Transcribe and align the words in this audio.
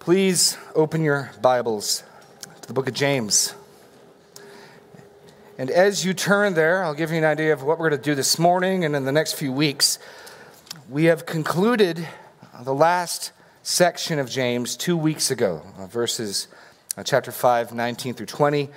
Please 0.00 0.56
open 0.74 1.04
your 1.04 1.30
Bibles 1.42 2.02
to 2.62 2.66
the 2.66 2.72
book 2.72 2.88
of 2.88 2.94
James. 2.94 3.54
And 5.58 5.70
as 5.70 6.06
you 6.06 6.14
turn 6.14 6.54
there, 6.54 6.82
I'll 6.82 6.94
give 6.94 7.10
you 7.10 7.18
an 7.18 7.24
idea 7.24 7.52
of 7.52 7.62
what 7.62 7.78
we're 7.78 7.90
going 7.90 8.00
to 8.00 8.08
do 8.10 8.14
this 8.14 8.38
morning 8.38 8.86
and 8.86 8.96
in 8.96 9.04
the 9.04 9.12
next 9.12 9.34
few 9.34 9.52
weeks. 9.52 9.98
We 10.88 11.04
have 11.04 11.26
concluded 11.26 12.08
the 12.62 12.72
last 12.72 13.32
section 13.62 14.18
of 14.18 14.30
James 14.30 14.74
two 14.74 14.96
weeks 14.96 15.30
ago, 15.30 15.60
uh, 15.78 15.86
verses 15.86 16.48
uh, 16.96 17.02
chapter 17.02 17.30
5, 17.30 17.74
19 17.74 18.14
through 18.14 18.24
20. 18.24 18.62
And 18.62 18.72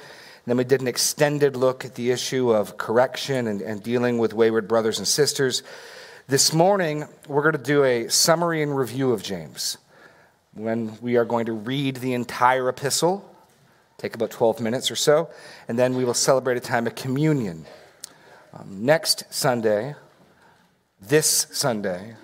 then 0.45 0.57
we 0.57 0.65
did 0.65 0.81
an 0.81 0.89
extended 0.89 1.55
look 1.55 1.85
at 1.85 1.95
the 1.95 2.11
issue 2.11 2.51
of 2.51 2.77
correction 2.77 3.47
and, 3.47 3.61
and 3.61 3.81
dealing 3.81 4.17
with 4.17 4.33
wayward 4.33 4.67
brothers 4.67 4.97
and 4.99 5.07
sisters. 5.07 5.63
This 6.27 6.51
morning, 6.51 7.05
we're 7.29 7.43
going 7.43 7.53
to 7.53 7.63
do 7.63 7.85
a 7.85 8.09
summary 8.09 8.61
and 8.61 8.75
review 8.75 9.13
of 9.13 9.23
James 9.23 9.77
when 10.55 10.97
we 11.01 11.17
are 11.17 11.25
going 11.25 11.45
to 11.47 11.53
read 11.53 11.97
the 11.97 12.13
entire 12.13 12.69
epistle, 12.69 13.27
take 13.97 14.15
about 14.15 14.31
12 14.31 14.59
minutes 14.59 14.91
or 14.91 14.95
so, 14.95 15.29
and 15.67 15.77
then 15.77 15.95
we 15.95 16.05
will 16.05 16.13
celebrate 16.13 16.57
a 16.57 16.59
time 16.59 16.87
of 16.87 16.95
communion. 16.95 17.65
Um, 18.53 18.85
next 18.85 19.23
Sunday, 19.33 19.95
this 21.01 21.47
Sunday, 21.51 22.15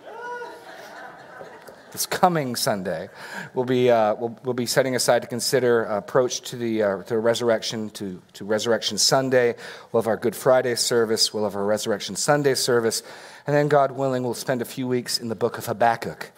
this 1.91 2.05
coming 2.05 2.55
Sunday, 2.55 3.09
we'll 3.55 3.65
be, 3.65 3.89
uh, 3.89 4.13
we'll, 4.13 4.37
we'll, 4.43 4.53
be 4.53 4.67
setting 4.67 4.95
aside 4.95 5.23
to 5.23 5.27
consider 5.27 5.85
approach 5.85 6.41
to 6.41 6.55
the, 6.55 6.83
uh, 6.83 7.03
to 7.03 7.17
resurrection, 7.17 7.89
to, 7.91 8.21
to 8.33 8.45
Resurrection 8.45 8.99
Sunday. 8.99 9.55
We'll 9.91 10.03
have 10.03 10.07
our 10.07 10.17
Good 10.17 10.35
Friday 10.35 10.75
service, 10.75 11.33
we'll 11.33 11.45
have 11.45 11.55
our 11.55 11.65
Resurrection 11.65 12.15
Sunday 12.15 12.53
service, 12.53 13.01
and 13.47 13.55
then, 13.55 13.67
God 13.69 13.91
willing, 13.91 14.21
we'll 14.21 14.35
spend 14.35 14.61
a 14.61 14.65
few 14.65 14.87
weeks 14.87 15.17
in 15.17 15.29
the 15.29 15.35
book 15.35 15.57
of 15.57 15.65
Habakkuk. 15.65 16.31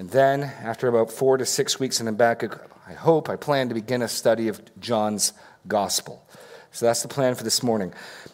And 0.00 0.08
then, 0.08 0.44
after 0.62 0.88
about 0.88 1.12
four 1.12 1.36
to 1.36 1.44
six 1.44 1.78
weeks 1.78 2.00
in 2.00 2.06
Habakkuk, 2.06 2.58
I 2.88 2.94
hope, 2.94 3.28
I 3.28 3.36
plan 3.36 3.68
to 3.68 3.74
begin 3.74 4.00
a 4.00 4.08
study 4.08 4.48
of 4.48 4.58
John's 4.80 5.34
Gospel. 5.68 6.26
So 6.72 6.86
that's 6.86 7.02
the 7.02 7.08
plan 7.08 7.34
for 7.34 7.44
this 7.44 7.62
morning. 7.62 7.92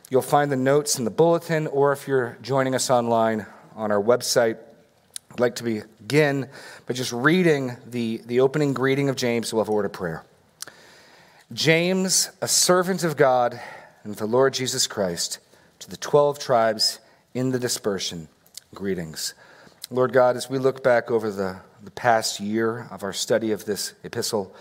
You'll 0.08 0.22
find 0.22 0.52
the 0.52 0.56
notes 0.56 0.96
in 0.96 1.04
the 1.04 1.10
bulletin, 1.10 1.66
or 1.66 1.90
if 1.90 2.06
you're 2.06 2.38
joining 2.40 2.76
us 2.76 2.88
online 2.88 3.46
on 3.74 3.90
our 3.90 4.00
website, 4.00 4.58
I'd 5.32 5.40
like 5.40 5.56
to 5.56 5.64
begin 5.64 6.48
by 6.86 6.94
just 6.94 7.10
reading 7.10 7.76
the, 7.84 8.22
the 8.24 8.38
opening 8.38 8.72
greeting 8.72 9.08
of 9.08 9.16
James. 9.16 9.52
We'll 9.52 9.64
have 9.64 9.68
a 9.68 9.72
word 9.72 9.86
of 9.86 9.92
prayer. 9.92 10.24
James, 11.52 12.30
a 12.40 12.46
servant 12.46 13.02
of 13.02 13.16
God 13.16 13.60
and 14.04 14.14
the 14.14 14.26
Lord 14.26 14.54
Jesus 14.54 14.86
Christ, 14.86 15.40
to 15.80 15.90
the 15.90 15.96
12 15.96 16.38
tribes 16.38 17.00
in 17.34 17.50
the 17.50 17.58
dispersion, 17.58 18.28
greetings. 18.72 19.34
Lord 19.88 20.12
God, 20.12 20.36
as 20.36 20.50
we 20.50 20.58
look 20.58 20.82
back 20.82 21.12
over 21.12 21.30
the, 21.30 21.60
the 21.80 21.92
past 21.92 22.40
year 22.40 22.88
of 22.90 23.04
our 23.04 23.12
study 23.12 23.52
of 23.52 23.66
this 23.66 23.94
epistle, 24.02 24.52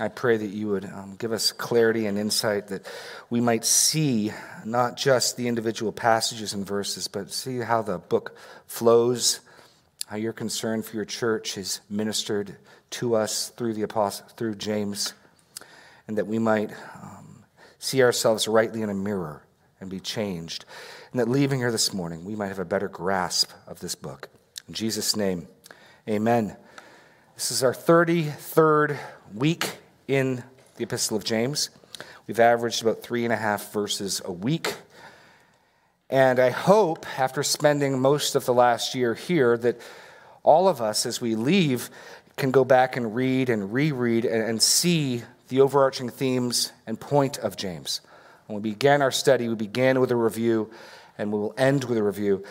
I 0.00 0.08
pray 0.08 0.36
that 0.36 0.48
you 0.48 0.66
would 0.70 0.84
um, 0.84 1.14
give 1.16 1.30
us 1.30 1.52
clarity 1.52 2.06
and 2.06 2.18
insight 2.18 2.66
that 2.68 2.84
we 3.30 3.40
might 3.40 3.64
see 3.64 4.32
not 4.64 4.96
just 4.96 5.36
the 5.36 5.46
individual 5.46 5.92
passages 5.92 6.54
and 6.54 6.66
verses, 6.66 7.06
but 7.06 7.30
see 7.30 7.58
how 7.58 7.82
the 7.82 7.98
book 7.98 8.36
flows, 8.66 9.38
how 10.06 10.16
your 10.16 10.32
concern 10.32 10.82
for 10.82 10.96
your 10.96 11.04
church 11.04 11.56
is 11.56 11.80
ministered 11.88 12.56
to 12.90 13.14
us 13.14 13.50
through 13.50 13.74
the 13.74 13.82
apostle, 13.82 14.26
through 14.36 14.56
James, 14.56 15.14
and 16.08 16.18
that 16.18 16.26
we 16.26 16.40
might 16.40 16.72
um, 17.00 17.44
see 17.78 18.02
ourselves 18.02 18.48
rightly 18.48 18.82
in 18.82 18.90
a 18.90 18.94
mirror 18.94 19.44
and 19.80 19.88
be 19.88 20.00
changed, 20.00 20.64
and 21.12 21.20
that 21.20 21.28
leaving 21.28 21.60
here 21.60 21.70
this 21.70 21.94
morning, 21.94 22.24
we 22.24 22.34
might 22.34 22.48
have 22.48 22.58
a 22.58 22.64
better 22.64 22.88
grasp 22.88 23.52
of 23.68 23.78
this 23.78 23.94
book. 23.94 24.28
In 24.66 24.72
Jesus' 24.72 25.14
name, 25.14 25.46
amen. 26.08 26.56
This 27.34 27.50
is 27.50 27.62
our 27.62 27.74
33rd 27.74 28.96
week 29.34 29.76
in 30.08 30.42
the 30.76 30.84
Epistle 30.84 31.18
of 31.18 31.24
James. 31.24 31.68
We've 32.26 32.40
averaged 32.40 32.80
about 32.80 33.02
three 33.02 33.24
and 33.24 33.32
a 33.32 33.36
half 33.36 33.74
verses 33.74 34.22
a 34.24 34.32
week. 34.32 34.76
And 36.08 36.38
I 36.38 36.48
hope, 36.48 37.04
after 37.18 37.42
spending 37.42 38.00
most 38.00 38.36
of 38.36 38.46
the 38.46 38.54
last 38.54 38.94
year 38.94 39.12
here, 39.12 39.58
that 39.58 39.78
all 40.42 40.66
of 40.66 40.80
us, 40.80 41.04
as 41.04 41.20
we 41.20 41.34
leave, 41.34 41.90
can 42.38 42.50
go 42.50 42.64
back 42.64 42.96
and 42.96 43.14
read 43.14 43.50
and 43.50 43.70
reread 43.70 44.24
and, 44.24 44.62
see 44.62 45.24
the 45.48 45.60
overarching 45.60 46.08
themes 46.08 46.72
and 46.86 46.98
point 46.98 47.36
of 47.36 47.58
James. 47.58 48.00
When 48.46 48.62
we 48.62 48.70
began 48.70 49.02
our 49.02 49.12
study, 49.12 49.46
we 49.46 49.56
began 49.56 50.00
with 50.00 50.10
a 50.10 50.16
review, 50.16 50.70
and 51.18 51.30
we 51.30 51.38
will 51.38 51.54
end 51.58 51.84
with 51.84 51.98
a 51.98 52.02
review. 52.02 52.44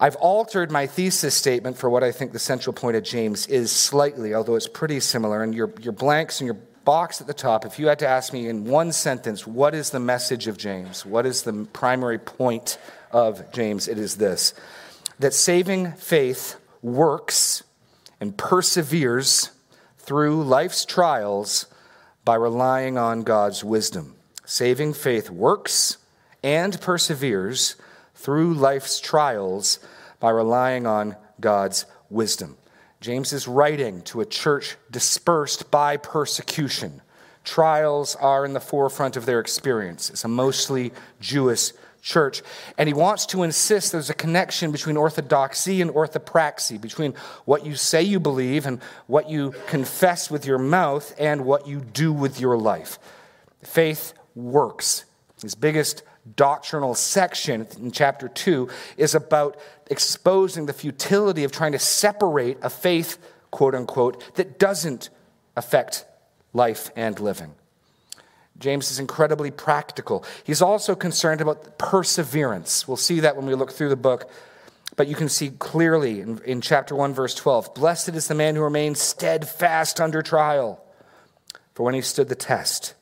I've 0.00 0.16
altered 0.16 0.70
my 0.70 0.86
thesis 0.86 1.34
statement 1.34 1.78
for 1.78 1.88
what 1.88 2.02
I 2.02 2.10
think 2.10 2.32
the 2.32 2.38
central 2.38 2.72
point 2.72 2.96
of 2.96 3.04
James 3.04 3.46
is 3.46 3.70
slightly, 3.70 4.34
although 4.34 4.56
it's 4.56 4.68
pretty 4.68 5.00
similar. 5.00 5.42
And 5.42 5.54
your, 5.54 5.72
your 5.80 5.92
blanks 5.92 6.40
and 6.40 6.46
your 6.46 6.58
box 6.84 7.20
at 7.20 7.26
the 7.26 7.34
top, 7.34 7.64
if 7.64 7.78
you 7.78 7.86
had 7.86 8.00
to 8.00 8.08
ask 8.08 8.32
me 8.32 8.48
in 8.48 8.64
one 8.64 8.92
sentence, 8.92 9.46
what 9.46 9.74
is 9.74 9.90
the 9.90 10.00
message 10.00 10.48
of 10.48 10.58
James? 10.58 11.06
What 11.06 11.26
is 11.26 11.42
the 11.42 11.66
primary 11.72 12.18
point 12.18 12.78
of 13.12 13.50
James? 13.52 13.88
It 13.88 13.98
is 13.98 14.16
this 14.16 14.54
that 15.20 15.32
saving 15.32 15.92
faith 15.92 16.56
works 16.82 17.62
and 18.20 18.36
perseveres 18.36 19.50
through 19.98 20.42
life's 20.42 20.84
trials 20.84 21.66
by 22.24 22.34
relying 22.34 22.98
on 22.98 23.22
God's 23.22 23.62
wisdom. 23.62 24.16
Saving 24.44 24.92
faith 24.92 25.30
works 25.30 25.98
and 26.42 26.78
perseveres 26.80 27.76
through 28.24 28.54
life's 28.54 29.00
trials 29.00 29.78
by 30.18 30.30
relying 30.30 30.86
on 30.86 31.14
God's 31.40 31.84
wisdom. 32.08 32.56
James 33.02 33.34
is 33.34 33.46
writing 33.46 34.00
to 34.00 34.22
a 34.22 34.24
church 34.24 34.76
dispersed 34.90 35.70
by 35.70 35.98
persecution. 35.98 37.02
Trials 37.44 38.16
are 38.16 38.46
in 38.46 38.54
the 38.54 38.60
forefront 38.60 39.18
of 39.18 39.26
their 39.26 39.40
experience. 39.40 40.08
It's 40.08 40.24
a 40.24 40.28
mostly 40.28 40.94
Jewish 41.20 41.72
church. 42.00 42.40
And 42.78 42.88
he 42.88 42.94
wants 42.94 43.26
to 43.26 43.42
insist 43.42 43.92
there's 43.92 44.08
a 44.08 44.14
connection 44.14 44.72
between 44.72 44.96
orthodoxy 44.96 45.82
and 45.82 45.90
orthopraxy, 45.90 46.80
between 46.80 47.12
what 47.44 47.66
you 47.66 47.76
say 47.76 48.02
you 48.02 48.20
believe 48.20 48.64
and 48.64 48.80
what 49.06 49.28
you 49.28 49.52
confess 49.66 50.30
with 50.30 50.46
your 50.46 50.58
mouth 50.58 51.14
and 51.18 51.44
what 51.44 51.68
you 51.68 51.80
do 51.80 52.10
with 52.10 52.40
your 52.40 52.56
life. 52.56 52.98
Faith 53.62 54.14
works. 54.34 55.04
His 55.42 55.54
biggest 55.54 56.02
doctrinal 56.36 56.94
section 56.94 57.66
in 57.78 57.90
chapter 57.90 58.28
2 58.28 58.68
is 58.96 59.14
about 59.14 59.58
exposing 59.90 60.66
the 60.66 60.72
futility 60.72 61.44
of 61.44 61.52
trying 61.52 61.72
to 61.72 61.78
separate 61.78 62.58
a 62.62 62.70
faith, 62.70 63.18
quote 63.50 63.74
unquote, 63.74 64.34
that 64.36 64.58
doesn't 64.58 65.10
affect 65.56 66.06
life 66.52 66.90
and 66.96 67.20
living. 67.20 67.54
James 68.58 68.90
is 68.90 68.98
incredibly 68.98 69.50
practical. 69.50 70.24
He's 70.44 70.62
also 70.62 70.94
concerned 70.94 71.40
about 71.40 71.78
perseverance. 71.78 72.86
We'll 72.86 72.96
see 72.96 73.20
that 73.20 73.36
when 73.36 73.46
we 73.46 73.54
look 73.54 73.72
through 73.72 73.88
the 73.88 73.96
book. 73.96 74.30
But 74.96 75.08
you 75.08 75.16
can 75.16 75.28
see 75.28 75.50
clearly 75.50 76.20
in, 76.20 76.40
in 76.44 76.60
chapter 76.60 76.94
1, 76.94 77.14
verse 77.14 77.34
12 77.34 77.74
Blessed 77.74 78.10
is 78.10 78.28
the 78.28 78.34
man 78.34 78.54
who 78.54 78.62
remains 78.62 79.00
steadfast 79.00 80.00
under 80.00 80.22
trial, 80.22 80.82
for 81.74 81.82
when 81.82 81.94
he 81.94 82.00
stood 82.00 82.28
the 82.28 82.36
test, 82.36 82.94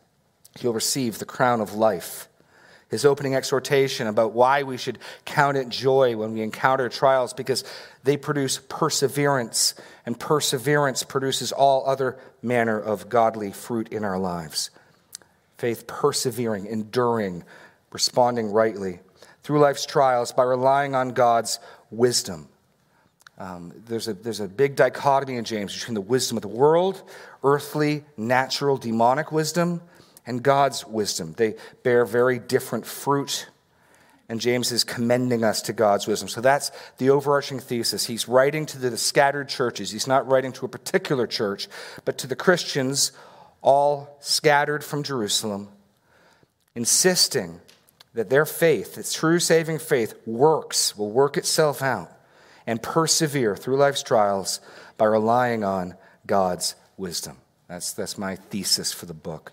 he'll 0.59 0.73
receive 0.73 1.19
the 1.19 1.27
crown 1.27 1.61
of 1.61 1.75
life 1.75 2.29
his 2.93 3.07
opening 3.07 3.35
exhortation 3.35 4.07
about 4.07 4.35
why 4.35 4.65
we 4.65 4.77
should 4.77 4.99
count 5.25 5.57
it 5.57 5.71
joy 5.71 6.15
when 6.15 6.35
we 6.35 6.43
encounter 6.43 6.91
trials 6.91 7.33
because 7.33 7.65
they 8.05 8.19
produce 8.19 8.61
perseverance, 8.69 9.75
and 10.05 10.21
perseverance 10.21 11.03
produces 11.03 11.53
all 11.53 11.89
other 11.89 12.19
manner 12.43 12.79
of 12.79 13.09
godly 13.09 13.51
fruit 13.51 13.89
in 13.89 14.05
our 14.05 14.19
lives. 14.19 14.69
Faith 15.57 15.87
persevering, 15.87 16.67
enduring, 16.67 17.45
responding 17.93 18.53
rightly 18.53 19.01
through 19.43 19.59
life's 19.59 19.87
trials 19.87 20.31
by 20.31 20.43
relying 20.43 20.95
on 20.95 21.15
God's 21.15 21.61
wisdom. 21.91 22.47
Um, 23.39 23.73
there's, 23.87 24.07
a, 24.07 24.13
there's 24.13 24.41
a 24.41 24.49
big 24.49 24.77
dichotomy 24.77 25.37
in 25.37 25.45
James 25.45 25.73
between 25.73 25.95
the 25.95 26.03
wisdom 26.03 26.37
of 26.37 26.43
the 26.43 26.49
world, 26.49 27.03
earthly, 27.43 28.05
natural, 28.19 28.77
demonic 28.77 29.33
wisdom, 29.33 29.81
and 30.27 30.43
God's 30.43 30.87
wisdom. 30.87 31.35
They 31.37 31.55
bear 31.83 32.05
very 32.05 32.39
different 32.39 32.87
fruit. 32.87 33.49
And 34.29 34.41
James 34.41 34.73
is 34.73 34.85
commending 34.85 35.45
us 35.45 35.61
to 35.63 35.73
God's 35.73 36.07
wisdom. 36.07 36.29
So 36.29 36.41
that's 36.41 36.71
the 36.99 37.11
overarching 37.11 37.59
thesis. 37.59 38.07
He's 38.07 38.29
writing 38.29 38.65
to 38.67 38.79
the 38.79 38.97
scattered 38.97 39.49
churches. 39.49 39.91
He's 39.91 40.07
not 40.07 40.27
writing 40.27 40.53
to 40.53 40.65
a 40.65 40.69
particular 40.69 41.27
church, 41.27 41.69
but 42.05 42.19
to 42.19 42.27
the 42.27 42.37
Christians, 42.37 43.13
all 43.61 44.17
scattered 44.21 44.85
from 44.85 45.03
Jerusalem, 45.03 45.69
insisting 46.75 47.61
that 48.15 48.31
their 48.31 48.47
faith, 48.47 48.99
its 48.99 49.13
true 49.13 49.39
saving 49.39 49.79
faith, 49.79 50.15
works, 50.27 50.97
will 50.97 51.11
work 51.11 51.37
itself 51.37 51.83
out, 51.83 52.11
and 52.67 52.83
persevere 52.83 53.57
through 53.57 53.77
life's 53.77 54.03
trials 54.03 54.61
by 54.97 55.05
relying 55.07 55.65
on 55.65 55.95
God's 56.27 56.75
wisdom. 56.97 57.39
That's, 57.69 57.93
that's 57.93 58.19
my 58.19 58.37
thesis 58.37 58.93
for 58.93 59.07
the 59.07 59.15
book. 59.15 59.53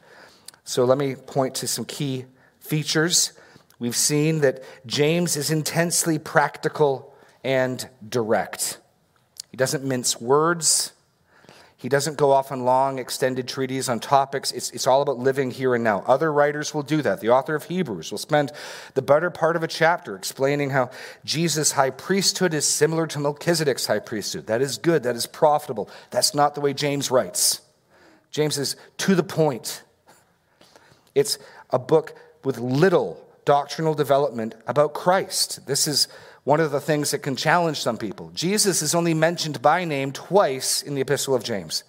So 0.70 0.86
let 0.86 1.00
me 1.00 1.16
point 1.16 1.56
to 1.56 1.68
some 1.68 1.84
key 1.84 2.26
features. 2.60 3.34
We've 3.80 3.96
seen 3.96 4.42
that 4.42 4.64
James 4.86 5.36
is 5.36 5.50
intensely 5.50 6.20
practical 6.20 7.12
and 7.44 7.90
direct. 8.08 8.78
He 9.50 9.58
doesn't 9.58 9.84
mince 9.84 10.22
words. 10.22 10.92
He 11.76 11.90
doesn't 11.90 12.20
go 12.20 12.30
off 12.32 12.52
on 12.52 12.66
long, 12.66 13.00
extended 13.00 13.48
treaties 13.48 13.90
on 13.90 14.00
topics. 14.00 14.52
It's, 14.52 14.70
it's 14.70 14.86
all 14.86 15.02
about 15.02 15.18
living 15.18 15.50
here 15.50 15.74
and 15.74 15.84
now. 15.84 16.04
Other 16.06 16.32
writers 16.32 16.72
will 16.72 16.84
do 16.84 17.02
that. 17.02 17.20
The 17.20 17.30
author 17.30 17.56
of 17.56 17.64
Hebrews 17.64 18.12
will 18.12 18.20
spend 18.20 18.52
the 18.94 19.02
better 19.02 19.32
part 19.32 19.56
of 19.56 19.64
a 19.64 19.68
chapter 19.68 20.16
explaining 20.16 20.70
how 20.70 20.92
Jesus' 21.26 21.72
high 21.72 21.90
priesthood 21.90 22.54
is 22.54 22.68
similar 22.68 23.08
to 23.08 23.18
Melchizedek's 23.18 23.88
high 23.88 23.98
priesthood. 23.98 24.46
That 24.46 24.62
is 24.62 24.78
good. 24.78 25.02
That 25.02 25.16
is 25.16 25.26
profitable. 25.26 25.90
That's 26.12 26.36
not 26.36 26.54
the 26.54 26.62
way 26.62 26.76
James 26.76 27.10
writes. 27.10 27.62
James 28.30 28.60
is 28.60 28.76
to 28.98 29.16
the 29.16 29.24
point. 29.24 29.82
It's 31.16 31.38
a 31.70 31.80
book 31.80 32.16
with 32.44 32.58
little 32.58 33.26
doctrinal 33.46 33.94
development 33.94 34.56
about 34.68 34.94
Christ. 34.94 35.66
This 35.66 35.88
is 35.88 36.08
one 36.44 36.60
of 36.60 36.72
the 36.72 36.80
things 36.80 37.12
that 37.12 37.20
can 37.20 37.36
challenge 37.36 37.80
some 37.80 37.98
people. 37.98 38.32
Jesus 38.34 38.82
is 38.82 38.96
only 38.96 39.14
mentioned 39.14 39.62
by 39.62 39.86
name 39.86 40.12
twice 40.12 40.82
in 40.82 40.96
the 40.96 41.02
Epistle 41.02 41.36
of 41.36 41.44
James. 41.44 41.84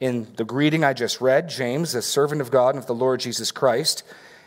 In 0.00 0.28
the 0.36 0.44
greeting 0.44 0.84
I 0.84 0.92
just 0.92 1.20
read, 1.20 1.48
James, 1.48 1.94
a 1.94 2.02
servant 2.02 2.40
of 2.40 2.50
God 2.50 2.74
and 2.74 2.78
of 2.78 2.86
the 2.86 2.94
Lord 2.94 3.20
Jesus 3.20 3.50
Christ, 3.50 4.04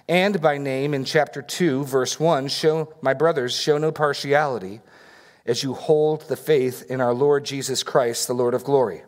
and 0.08 0.42
by 0.42 0.58
name 0.58 0.94
in 0.94 1.06
chapter 1.06 1.42
2, 1.42 1.86
verse 1.86 2.20
1, 2.20 2.48
show, 2.48 2.94
my 3.02 3.14
brothers, 3.14 3.56
show 3.56 3.78
no 3.78 3.92
partiality 3.92 4.82
as 5.46 5.64
you 5.64 5.74
hold 5.74 6.28
the 6.28 6.36
faith 6.36 6.86
in 6.90 7.02
our 7.02 7.14
Lord 7.14 7.46
Jesus 7.46 7.84
Christ, 7.84 8.28
the 8.28 8.34
Lord 8.34 8.54
of 8.54 8.64
glory. 8.64 9.04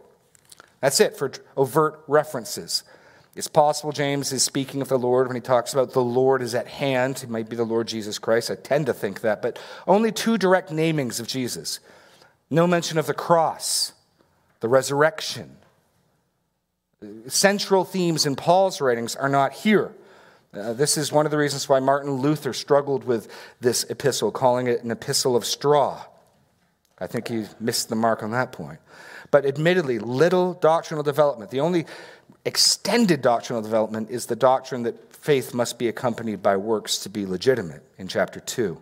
That's 0.82 1.00
it 1.00 1.18
for 1.18 1.32
overt 1.56 2.04
references. 2.08 2.84
It's 3.36 3.48
possible 3.48 3.92
James 3.92 4.32
is 4.32 4.44
speaking 4.44 4.82
of 4.82 4.90
the 4.90 5.00
Lord 5.00 5.28
when 5.28 5.36
he 5.36 5.42
talks 5.42 5.74
about 5.74 5.94
the 5.94 6.04
Lord 6.04 6.42
is 6.42 6.54
at 6.54 6.68
hand. 6.68 7.22
It 7.24 7.30
might 7.30 7.50
be 7.50 7.56
the 7.56 7.64
Lord 7.64 7.88
Jesus 7.88 8.20
Christ. 8.20 8.52
I 8.52 8.56
tend 8.56 8.86
to 8.86 8.94
think 8.94 9.22
that, 9.22 9.42
but 9.42 9.58
only 9.88 10.12
two 10.12 10.38
direct 10.38 10.70
namings 10.70 11.20
of 11.20 11.28
Jesus. 11.28 11.80
No 12.52 12.68
mention 12.68 13.00
of 13.00 13.08
the 13.08 13.14
cross, 13.14 13.94
the 14.60 14.68
resurrection. 14.68 15.58
Central 17.28 17.84
themes 17.84 18.26
in 18.28 18.36
Paul's 18.36 18.80
writings 18.80 19.16
are 19.16 19.30
not 19.30 19.54
here. 19.54 19.94
Uh, 20.54 20.74
this 20.74 20.96
is 20.96 21.12
one 21.12 21.26
of 21.26 21.32
the 21.32 21.38
reasons 21.38 21.68
why 21.68 21.80
Martin 21.80 22.12
Luther 22.12 22.54
struggled 22.54 23.04
with 23.04 23.28
this 23.60 23.84
epistle, 23.90 24.32
calling 24.32 24.68
it 24.68 24.84
an 24.84 24.92
epistle 24.92 25.36
of 25.36 25.44
straw. 25.44 26.06
I 27.00 27.08
think 27.08 27.28
he 27.28 27.46
missed 27.60 27.90
the 27.90 27.96
mark 27.96 28.22
on 28.22 28.30
that 28.32 28.52
point. 28.52 28.80
But 29.32 29.48
admittedly, 29.48 29.98
little 29.98 30.54
doctrinal 30.54 31.04
development. 31.04 31.50
The 31.50 31.60
only 31.60 31.88
extended 32.46 33.22
doctrinal 33.22 33.62
development 33.62 34.10
is 34.10 34.26
the 34.26 34.36
doctrine 34.36 34.84
that 34.84 35.14
faith 35.16 35.54
must 35.54 35.80
be 35.80 35.88
accompanied 35.88 36.44
by 36.44 36.58
works 36.58 37.00
to 37.00 37.10
be 37.10 37.26
legitimate 37.26 37.84
in 37.98 38.08
chapter 38.08 38.40
2. 38.40 38.82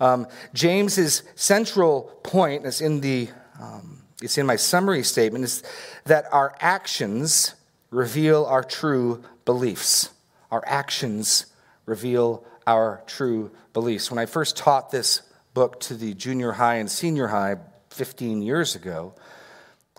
Um, 0.00 0.26
James's 0.54 1.22
central 1.34 2.02
point 2.22 2.66
is 2.66 2.80
in 2.80 3.00
the 3.00 3.28
um, 3.60 4.02
it's 4.22 4.38
in 4.38 4.46
my 4.46 4.56
summary 4.56 5.02
statement 5.04 5.44
is 5.44 5.62
that 6.04 6.26
our 6.32 6.54
actions 6.60 7.54
reveal 7.90 8.44
our 8.44 8.64
true 8.64 9.22
beliefs. 9.44 10.10
Our 10.50 10.62
actions 10.66 11.46
reveal 11.86 12.44
our 12.66 13.02
true 13.06 13.50
beliefs. 13.72 14.10
When 14.10 14.18
I 14.18 14.26
first 14.26 14.56
taught 14.56 14.90
this 14.90 15.22
book 15.54 15.80
to 15.80 15.94
the 15.94 16.14
junior 16.14 16.52
high 16.52 16.76
and 16.76 16.90
senior 16.90 17.28
high 17.28 17.56
15 17.90 18.42
years 18.42 18.74
ago, 18.74 19.14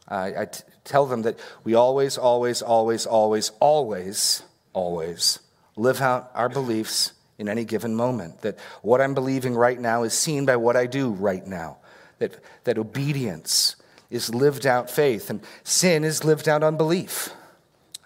I, 0.09 0.41
I 0.41 0.45
t- 0.45 0.63
tell 0.83 1.05
them 1.05 1.21
that 1.23 1.39
we 1.63 1.75
always, 1.75 2.17
always, 2.17 2.61
always, 2.61 3.05
always, 3.05 3.51
always, 3.59 4.43
always 4.73 5.39
live 5.75 6.01
out 6.01 6.31
our 6.33 6.49
beliefs 6.49 7.13
in 7.37 7.47
any 7.47 7.63
given 7.63 7.95
moment. 7.95 8.41
That 8.41 8.57
what 8.81 9.01
I'm 9.01 9.13
believing 9.13 9.55
right 9.55 9.79
now 9.79 10.03
is 10.03 10.13
seen 10.13 10.45
by 10.45 10.57
what 10.57 10.75
I 10.75 10.87
do 10.87 11.11
right 11.11 11.45
now. 11.45 11.77
That, 12.17 12.39
that 12.65 12.77
obedience 12.77 13.75
is 14.09 14.33
lived 14.33 14.65
out 14.65 14.89
faith, 14.89 15.29
and 15.29 15.41
sin 15.63 16.03
is 16.03 16.23
lived 16.23 16.49
out 16.49 16.63
unbelief. 16.63 17.29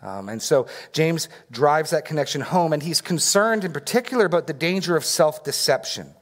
Um, 0.03 0.27
and 0.27 0.41
so 0.41 0.67
James 0.91 1.29
drives 1.49 1.91
that 1.91 2.05
connection 2.05 2.41
home, 2.41 2.73
and 2.73 2.83
he's 2.83 3.01
concerned 3.01 3.63
in 3.63 3.71
particular 3.71 4.25
about 4.25 4.47
the 4.47 4.53
danger 4.53 4.97
of 4.97 5.05
self 5.05 5.43
deception. 5.43 6.13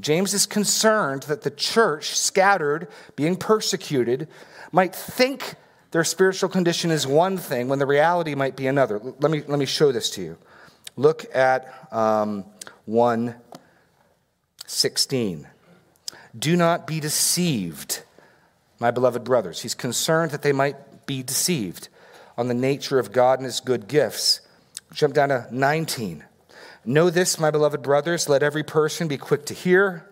James 0.00 0.34
is 0.34 0.46
concerned 0.46 1.22
that 1.24 1.42
the 1.42 1.50
church, 1.50 2.16
scattered, 2.16 2.88
being 3.14 3.36
persecuted, 3.36 4.28
might 4.72 4.94
think 4.94 5.54
their 5.90 6.04
spiritual 6.04 6.48
condition 6.48 6.90
is 6.90 7.06
one 7.06 7.36
thing 7.38 7.68
when 7.68 7.78
the 7.78 7.86
reality 7.86 8.34
might 8.34 8.56
be 8.56 8.66
another. 8.66 8.98
Let 8.98 9.30
me, 9.30 9.42
let 9.46 9.58
me 9.58 9.66
show 9.66 9.92
this 9.92 10.08
to 10.10 10.22
you. 10.22 10.38
Look 10.96 11.24
at 11.34 11.88
um, 11.92 12.44
116. 12.86 15.46
Do 16.38 16.54
not 16.56 16.86
be 16.86 17.00
deceived, 17.00 18.02
my 18.78 18.90
beloved 18.90 19.24
brothers. 19.24 19.62
He's 19.62 19.74
concerned 19.74 20.32
that 20.32 20.42
they 20.42 20.52
might 20.52 21.06
be 21.06 21.22
deceived 21.22 21.88
on 22.36 22.48
the 22.48 22.54
nature 22.54 22.98
of 22.98 23.12
God 23.12 23.38
and 23.38 23.46
his 23.46 23.60
good 23.60 23.88
gifts. 23.88 24.42
Jump 24.92 25.14
down 25.14 25.30
to 25.30 25.46
19. 25.50 26.24
Know 26.84 27.08
this, 27.10 27.40
my 27.40 27.50
beloved 27.50 27.82
brothers, 27.82 28.28
let 28.28 28.42
every 28.42 28.62
person 28.62 29.08
be 29.08 29.18
quick 29.18 29.46
to 29.46 29.54
hear 29.54 30.06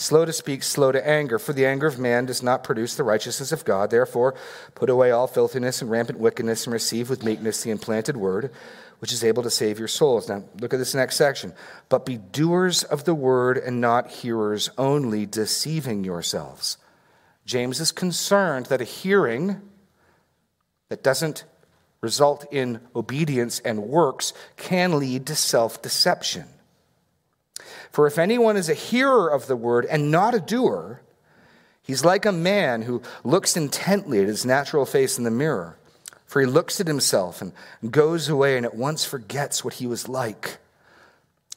slow 0.00 0.24
to 0.24 0.32
speak, 0.32 0.62
slow 0.62 0.90
to 0.92 1.06
anger, 1.06 1.38
for 1.38 1.52
the 1.52 1.66
anger 1.66 1.86
of 1.86 1.98
man 1.98 2.26
does 2.26 2.42
not 2.42 2.64
produce 2.64 2.94
the 2.94 3.04
righteousness 3.04 3.52
of 3.52 3.64
God. 3.64 3.90
Therefore, 3.90 4.34
put 4.74 4.88
away 4.88 5.10
all 5.10 5.26
filthiness 5.26 5.82
and 5.82 5.90
rampant 5.90 6.18
wickedness 6.18 6.66
and 6.66 6.72
receive 6.72 7.10
with 7.10 7.22
meekness 7.22 7.62
the 7.62 7.70
implanted 7.70 8.16
word, 8.16 8.50
which 9.00 9.12
is 9.12 9.22
able 9.22 9.42
to 9.42 9.50
save 9.50 9.78
your 9.78 9.88
souls. 9.88 10.28
Now, 10.28 10.44
look 10.58 10.72
at 10.72 10.78
this 10.78 10.94
next 10.94 11.16
section. 11.16 11.52
But 11.90 12.06
be 12.06 12.16
doers 12.16 12.82
of 12.82 13.04
the 13.04 13.14
word 13.14 13.58
and 13.58 13.80
not 13.80 14.10
hearers 14.10 14.70
only, 14.78 15.26
deceiving 15.26 16.02
yourselves. 16.02 16.78
James 17.44 17.78
is 17.78 17.92
concerned 17.92 18.66
that 18.66 18.80
a 18.80 18.84
hearing 18.84 19.60
that 20.88 21.02
doesn't 21.02 21.44
result 22.00 22.46
in 22.50 22.80
obedience 22.96 23.60
and 23.60 23.82
works 23.82 24.32
can 24.56 24.98
lead 24.98 25.26
to 25.26 25.34
self 25.34 25.82
deception. 25.82 26.46
For 27.90 28.06
if 28.06 28.18
anyone 28.18 28.56
is 28.56 28.68
a 28.68 28.74
hearer 28.74 29.28
of 29.28 29.46
the 29.46 29.56
word 29.56 29.84
and 29.86 30.10
not 30.10 30.34
a 30.34 30.40
doer, 30.40 31.00
he's 31.82 32.04
like 32.04 32.24
a 32.24 32.32
man 32.32 32.82
who 32.82 33.02
looks 33.24 33.56
intently 33.56 34.20
at 34.20 34.28
his 34.28 34.46
natural 34.46 34.86
face 34.86 35.18
in 35.18 35.24
the 35.24 35.30
mirror. 35.30 35.76
For 36.26 36.40
he 36.40 36.46
looks 36.46 36.80
at 36.80 36.86
himself 36.86 37.42
and 37.42 37.52
goes 37.90 38.28
away 38.28 38.56
and 38.56 38.64
at 38.64 38.76
once 38.76 39.04
forgets 39.04 39.64
what 39.64 39.74
he 39.74 39.86
was 39.86 40.08
like. 40.08 40.58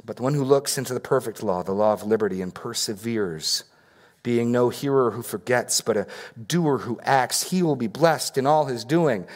But 0.04 0.18
the 0.18 0.24
one 0.24 0.34
who 0.34 0.44
looks 0.44 0.78
into 0.78 0.96
the 0.96 1.00
perfect 1.00 1.44
law, 1.44 1.62
the 1.62 1.72
law 1.72 1.94
of 1.94 2.04
liberty, 2.04 2.42
and 2.42 2.54
perseveres, 2.54 3.64
being 4.24 4.52
no 4.52 4.70
hearer 4.70 5.12
who 5.12 5.22
forgets, 5.22 5.82
but 5.82 5.98
a 5.98 6.08
doer 6.48 6.80
who 6.80 7.00
acts, 7.04 7.52
he 7.52 7.62
will 7.62 7.76
be 7.76 7.88
blessed 7.88 8.38
in 8.38 8.48
all 8.48 8.66
his 8.66 8.84
doing. 8.84 9.28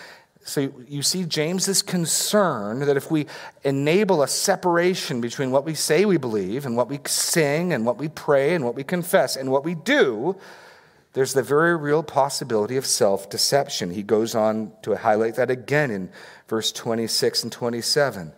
So 0.48 0.72
you 0.88 1.02
see 1.02 1.26
James's 1.26 1.82
concern 1.82 2.80
that 2.80 2.96
if 2.96 3.12
we 3.12 3.28
enable 3.66 4.24
a 4.24 4.30
separation 4.30 5.20
between 5.20 5.52
what 5.52 5.66
we 5.66 5.74
say 5.74 6.06
we 6.06 6.16
believe 6.16 6.66
and 6.66 6.78
what 6.78 6.88
we 6.88 7.00
sing 7.06 7.74
and 7.74 7.86
what 7.86 7.98
we 7.98 8.08
pray 8.08 8.56
and 8.56 8.64
what 8.64 8.74
we 8.74 8.86
confess 8.86 9.36
and 9.36 9.52
what 9.52 9.66
we 9.66 9.76
do, 9.76 10.38
there's 11.12 11.34
the 11.34 11.44
very 11.44 11.76
real 11.76 12.02
possibility 12.02 12.78
of 12.78 12.86
self 12.86 13.30
deception. 13.30 13.92
He 13.92 14.04
goes 14.04 14.36
on 14.36 14.72
to 14.84 14.96
highlight 14.96 15.36
that 15.36 15.52
again 15.52 15.92
in 15.92 16.10
verse 16.48 16.72
26 16.72 17.44
and 17.44 17.52
27. 17.52 18.32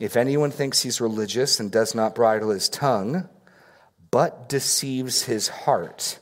If 0.00 0.16
anyone 0.16 0.52
thinks 0.52 0.80
he's 0.80 1.02
religious 1.02 1.60
and 1.60 1.70
does 1.70 1.94
not 1.94 2.14
bridle 2.14 2.48
his 2.48 2.70
tongue, 2.70 3.28
but 4.10 4.48
deceives 4.48 5.24
his 5.24 5.48
heart, 5.48 6.18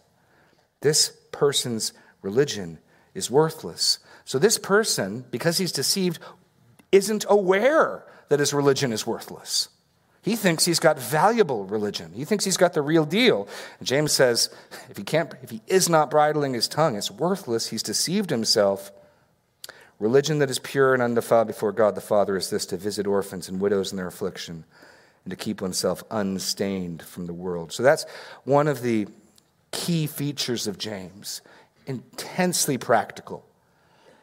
this 0.81 1.17
person's 1.31 1.93
religion 2.21 2.81
is 3.15 3.31
worthless. 3.31 4.01
So 4.31 4.39
this 4.39 4.59
person, 4.59 5.25
because 5.33 5.59
he's 5.59 5.73
deceived, 5.73 6.21
isn't 6.93 7.25
aware 7.29 8.05
that 8.29 8.39
his 8.39 8.55
religion 8.55 8.93
is 8.93 9.05
worthless. 9.05 9.71
He 10.23 10.37
thinks 10.37 10.65
he's 10.65 10.79
got 10.79 11.01
valuable 11.01 11.65
religion. 11.65 12.13
He 12.15 12.25
thinks 12.25 12.45
he's 12.45 12.57
got 12.57 12.73
the 12.73 12.81
real 12.81 13.05
deal. 13.05 13.49
And 13.81 13.89
James 13.89 14.13
says, 14.13 14.49
if 14.89 14.97
he 14.97 15.03
can't, 15.03 15.35
if 15.43 15.51
he 15.51 15.63
is 15.67 15.89
not 15.89 16.13
bridling 16.13 16.55
his 16.55 16.69
tongue, 16.69 16.95
it's 16.95 17.11
worthless. 17.11 17.71
He's 17.71 17.83
deceived 17.83 18.31
himself. 18.31 18.93
Religion 19.99 20.39
that 20.39 20.49
is 20.49 20.61
pure 20.61 20.95
and 20.95 21.03
undefiled 21.03 21.49
before 21.49 21.73
God 21.73 21.97
the 21.97 22.01
Father 22.01 22.37
is 22.37 22.51
this 22.51 22.67
to 22.67 22.77
visit 22.77 23.09
orphans 23.09 23.49
and 23.49 23.61
widows 23.61 23.91
in 23.91 23.97
their 23.97 24.07
affliction 24.07 24.65
and 25.25 25.33
to 25.33 25.37
keep 25.37 25.61
oneself 25.61 26.05
unstained 26.09 27.03
from 27.03 27.27
the 27.27 27.35
world. 27.35 27.73
So 27.73 27.83
that's 27.83 28.07
one 28.45 28.69
of 28.69 28.83
the 28.83 29.09
key 29.73 30.07
features 30.07 30.69
of 30.69 30.79
James. 30.79 31.43
Intensely 31.89 32.79
practical 32.79 33.45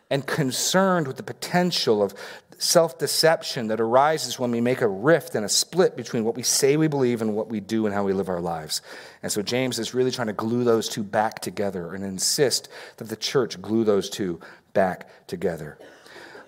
and 0.10 0.26
concerned 0.26 1.08
with 1.08 1.18
the 1.18 1.24
potential 1.24 2.02
of 2.02 2.14
self 2.60 2.98
deception 2.98 3.68
that 3.68 3.80
arises 3.80 4.40
when 4.40 4.52
we 4.52 4.62
make 4.62 4.82
a 4.82 4.88
rift 4.88 5.36
and 5.36 5.46
a 5.46 5.50
split 5.50 5.96
between 5.96 6.24
what 6.24 6.36
we 6.36 6.44
say 6.44 6.78
we 6.78 6.88
believe 6.88 7.22
and 7.22 7.36
what 7.36 7.50
we 7.50 7.60
do 7.60 7.86
and 7.86 7.94
how 7.94 8.04
we 8.04 8.14
live 8.14 8.30
our 8.30 8.42
lives. 8.42 8.82
And 9.22 9.32
so 9.32 9.42
James 9.42 9.80
is 9.80 9.94
really 9.94 10.12
trying 10.12 10.28
to 10.28 10.34
glue 10.34 10.64
those 10.64 10.90
two 10.90 11.04
back 11.04 11.40
together 11.40 11.94
and 11.94 12.04
insist 12.04 12.70
that 12.98 13.10
the 13.10 13.16
church 13.16 13.62
glue 13.62 13.84
those 13.84 14.10
two 14.10 14.40
back 14.74 15.08
together. 15.28 15.78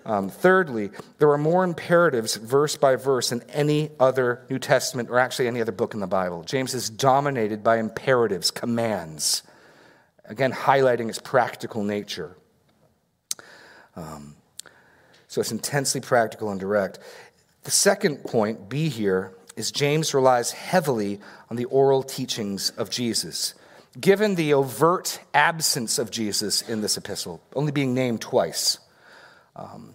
Um, 0.06 0.30
thirdly, 0.30 0.90
there 1.18 1.30
are 1.30 1.38
more 1.38 1.62
imperatives 1.62 2.36
verse 2.36 2.74
by 2.74 2.96
verse 2.96 3.30
than 3.30 3.42
any 3.50 3.90
other 4.00 4.46
New 4.48 4.58
Testament 4.58 5.10
or 5.10 5.18
actually 5.18 5.46
any 5.46 5.60
other 5.60 5.72
book 5.72 5.92
in 5.92 6.00
the 6.00 6.06
Bible. 6.06 6.42
James 6.42 6.72
is 6.72 6.88
dominated 6.88 7.62
by 7.62 7.78
imperatives, 7.78 8.50
commands, 8.50 9.42
again, 10.24 10.52
highlighting 10.52 11.08
its 11.08 11.18
practical 11.18 11.84
nature. 11.84 12.36
Um, 14.00 14.36
so 15.28 15.40
it's 15.40 15.52
intensely 15.52 16.00
practical 16.00 16.50
and 16.50 16.58
direct. 16.58 16.98
The 17.64 17.70
second 17.70 18.24
point, 18.24 18.68
B 18.68 18.88
here, 18.88 19.32
is 19.56 19.70
James 19.70 20.14
relies 20.14 20.52
heavily 20.52 21.20
on 21.50 21.56
the 21.56 21.66
oral 21.66 22.02
teachings 22.02 22.70
of 22.70 22.90
Jesus. 22.90 23.54
Given 24.00 24.34
the 24.36 24.54
overt 24.54 25.20
absence 25.34 25.98
of 25.98 26.10
Jesus 26.10 26.62
in 26.62 26.80
this 26.80 26.96
epistle, 26.96 27.42
only 27.54 27.72
being 27.72 27.92
named 27.92 28.20
twice, 28.20 28.78
um, 29.56 29.94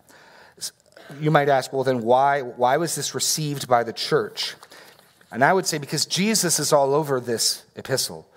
you 1.19 1.31
might 1.31 1.49
ask, 1.49 1.71
well, 1.71 1.83
then 1.83 2.01
why, 2.01 2.41
why 2.41 2.77
was 2.77 2.95
this 2.95 3.15
received 3.15 3.67
by 3.67 3.83
the 3.83 3.93
church? 3.93 4.55
And 5.31 5.43
I 5.43 5.53
would 5.53 5.65
say 5.65 5.77
because 5.77 6.05
Jesus 6.05 6.59
is 6.59 6.71
all 6.71 6.93
over 6.93 7.19
this 7.19 7.63
epistle. 7.75 8.27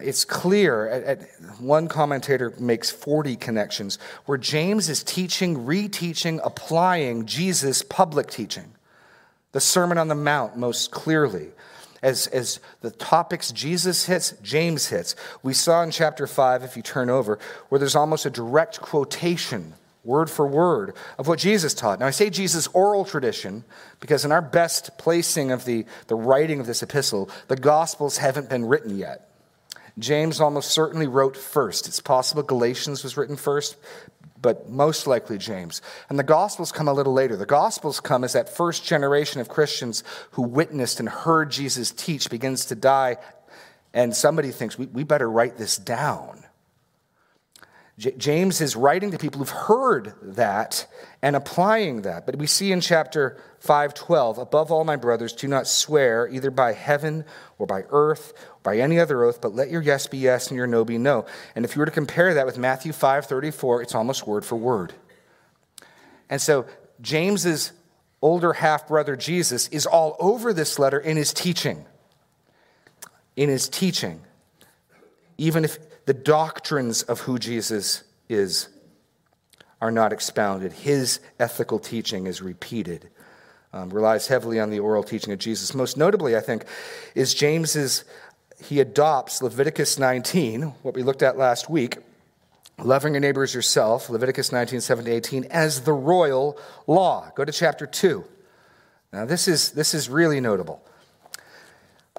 It's 0.00 0.24
clear, 0.24 0.88
at, 0.88 1.02
at, 1.04 1.60
one 1.60 1.86
commentator 1.86 2.54
makes 2.58 2.90
40 2.90 3.36
connections, 3.36 3.98
where 4.24 4.38
James 4.38 4.88
is 4.88 5.02
teaching, 5.02 5.66
reteaching, 5.66 6.40
applying 6.42 7.26
Jesus' 7.26 7.82
public 7.82 8.30
teaching. 8.30 8.72
The 9.52 9.60
Sermon 9.60 9.98
on 9.98 10.08
the 10.08 10.14
Mount, 10.14 10.56
most 10.56 10.90
clearly. 10.90 11.48
As, 12.02 12.26
as 12.28 12.58
the 12.80 12.90
topics 12.90 13.52
Jesus 13.52 14.06
hits, 14.06 14.32
James 14.42 14.88
hits. 14.88 15.14
We 15.42 15.52
saw 15.52 15.82
in 15.82 15.90
chapter 15.90 16.26
5, 16.26 16.62
if 16.62 16.76
you 16.76 16.82
turn 16.82 17.10
over, 17.10 17.38
where 17.68 17.78
there's 17.78 17.94
almost 17.94 18.26
a 18.26 18.30
direct 18.30 18.80
quotation 18.80 19.74
word 20.04 20.28
for 20.28 20.46
word, 20.46 20.94
of 21.18 21.28
what 21.28 21.38
Jesus 21.38 21.74
taught. 21.74 22.00
Now, 22.00 22.06
I 22.06 22.10
say 22.10 22.28
Jesus' 22.28 22.66
oral 22.68 23.04
tradition 23.04 23.62
because, 24.00 24.24
in 24.24 24.32
our 24.32 24.42
best 24.42 24.98
placing 24.98 25.52
of 25.52 25.64
the, 25.64 25.84
the 26.08 26.16
writing 26.16 26.58
of 26.58 26.66
this 26.66 26.82
epistle, 26.82 27.30
the 27.46 27.56
Gospels 27.56 28.16
haven't 28.16 28.48
been 28.48 28.64
written 28.64 28.98
yet. 28.98 29.31
James 29.98 30.40
almost 30.40 30.70
certainly 30.70 31.06
wrote 31.06 31.36
first. 31.36 31.86
It's 31.86 32.00
possible 32.00 32.42
Galatians 32.42 33.02
was 33.02 33.16
written 33.16 33.36
first, 33.36 33.76
but 34.40 34.68
most 34.68 35.06
likely 35.06 35.38
James. 35.38 35.82
And 36.08 36.18
the 36.18 36.24
Gospels 36.24 36.72
come 36.72 36.88
a 36.88 36.92
little 36.92 37.12
later. 37.12 37.36
The 37.36 37.46
Gospels 37.46 38.00
come 38.00 38.24
as 38.24 38.32
that 38.32 38.48
first 38.48 38.84
generation 38.84 39.40
of 39.40 39.48
Christians 39.48 40.02
who 40.32 40.42
witnessed 40.42 40.98
and 40.98 41.08
heard 41.08 41.50
Jesus 41.50 41.90
teach 41.92 42.30
begins 42.30 42.66
to 42.66 42.74
die, 42.74 43.18
and 43.94 44.16
somebody 44.16 44.50
thinks, 44.50 44.78
we, 44.78 44.86
we 44.86 45.04
better 45.04 45.30
write 45.30 45.58
this 45.58 45.76
down. 45.76 46.44
J- 47.98 48.14
James 48.16 48.60
is 48.60 48.74
writing 48.74 49.10
to 49.10 49.18
people 49.18 49.38
who've 49.38 49.50
heard 49.50 50.14
that 50.22 50.86
and 51.20 51.36
applying 51.36 52.02
that. 52.02 52.24
But 52.26 52.36
we 52.36 52.46
see 52.46 52.72
in 52.72 52.80
chapter 52.80 53.36
5:12, 53.60 54.38
above 54.38 54.72
all 54.72 54.84
my 54.84 54.96
brothers, 54.96 55.32
do 55.32 55.46
not 55.46 55.66
swear 55.66 56.26
either 56.28 56.50
by 56.50 56.72
heaven 56.72 57.24
or 57.58 57.66
by 57.66 57.84
earth 57.90 58.32
or 58.36 58.60
by 58.62 58.78
any 58.78 58.98
other 58.98 59.22
oath, 59.24 59.40
but 59.40 59.54
let 59.54 59.70
your 59.70 59.82
yes 59.82 60.06
be 60.06 60.18
yes 60.18 60.48
and 60.48 60.56
your 60.56 60.66
no 60.66 60.84
be 60.84 60.98
no. 60.98 61.26
And 61.54 61.64
if 61.64 61.76
you 61.76 61.80
were 61.80 61.86
to 61.86 61.92
compare 61.92 62.34
that 62.34 62.46
with 62.46 62.58
Matthew 62.58 62.92
5:34, 62.92 63.82
it's 63.82 63.94
almost 63.94 64.26
word 64.26 64.44
for 64.44 64.56
word. 64.56 64.94
And 66.30 66.40
so 66.40 66.64
James's 67.00 67.72
older 68.22 68.54
half 68.54 68.88
brother 68.88 69.16
Jesus 69.16 69.68
is 69.68 69.84
all 69.84 70.16
over 70.18 70.52
this 70.52 70.78
letter 70.78 70.98
in 70.98 71.16
his 71.16 71.34
teaching. 71.34 71.84
In 73.36 73.48
his 73.48 73.68
teaching. 73.68 74.22
Even 75.36 75.64
if 75.64 75.78
the 76.06 76.14
doctrines 76.14 77.02
of 77.02 77.20
who 77.20 77.38
Jesus 77.38 78.02
is 78.28 78.68
are 79.80 79.90
not 79.90 80.12
expounded. 80.12 80.72
His 80.72 81.20
ethical 81.40 81.78
teaching 81.78 82.26
is 82.26 82.40
repeated, 82.40 83.10
um, 83.72 83.90
relies 83.90 84.28
heavily 84.28 84.60
on 84.60 84.70
the 84.70 84.78
oral 84.78 85.02
teaching 85.02 85.32
of 85.32 85.40
Jesus. 85.40 85.74
Most 85.74 85.96
notably, 85.96 86.36
I 86.36 86.40
think, 86.40 86.64
is 87.14 87.34
James's, 87.34 88.04
he 88.64 88.80
adopts 88.80 89.42
Leviticus 89.42 89.98
19, 89.98 90.62
what 90.82 90.94
we 90.94 91.02
looked 91.02 91.22
at 91.22 91.36
last 91.36 91.68
week, 91.68 91.98
loving 92.78 93.14
your 93.14 93.20
neighbor 93.20 93.42
as 93.42 93.54
yourself, 93.54 94.08
Leviticus 94.08 94.52
19, 94.52 94.80
7 94.80 95.04
to 95.04 95.10
18, 95.10 95.44
as 95.50 95.80
the 95.80 95.92
royal 95.92 96.56
law. 96.86 97.30
Go 97.34 97.44
to 97.44 97.52
chapter 97.52 97.86
2. 97.86 98.24
Now, 99.12 99.24
this 99.24 99.48
is, 99.48 99.72
this 99.72 99.94
is 99.94 100.08
really 100.08 100.40
notable. 100.40 100.80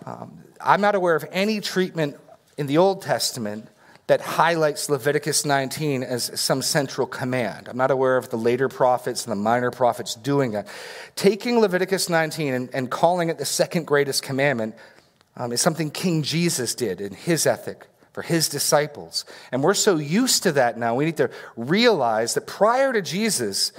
Um, 0.06 0.44
I'm 0.60 0.82
not 0.82 0.96
aware 0.96 1.16
of 1.16 1.26
any 1.32 1.62
treatment 1.62 2.18
in 2.58 2.68
the 2.68 2.78
Old 2.78 3.02
Testament 3.02 3.70
that 4.08 4.20
highlights 4.20 4.90
Leviticus 4.90 5.46
19 5.46 6.04
as 6.04 6.40
some 6.40 6.62
central 6.62 7.08
command. 7.08 7.70
I'm 7.70 7.78
not 7.78 7.92
aware 7.92 8.18
of 8.18 8.30
the 8.30 8.38
later 8.38 8.68
prophets 8.68 9.26
and 9.26 9.32
the 9.32 9.42
minor 9.42 9.72
prophets 9.72 10.16
doing 10.16 10.52
that. 10.52 10.68
Taking 11.16 11.60
Leviticus 11.60 12.10
19 12.10 12.54
and, 12.54 12.70
and 12.74 12.92
calling 12.92 13.30
it 13.30 13.38
the 13.38 13.46
second 13.46 13.86
greatest 13.88 14.22
commandment 14.22 14.76
um, 15.38 15.52
is 15.52 15.62
something 15.62 15.90
King 15.90 16.22
Jesus 16.22 16.76
did 16.76 17.00
in 17.00 17.14
his 17.14 17.46
ethic 17.46 17.88
for 18.12 18.22
his 18.22 18.50
disciples. 18.50 19.26
And 19.52 19.64
we're 19.64 19.74
so 19.74 19.96
used 19.96 20.44
to 20.44 20.52
that 20.52 20.78
now, 20.78 20.96
we 20.96 21.06
need 21.06 21.18
to 21.18 21.32
realize 21.56 22.34
that 22.34 22.46
prior 22.46 22.94
to 22.94 23.02
Jesus 23.02 23.72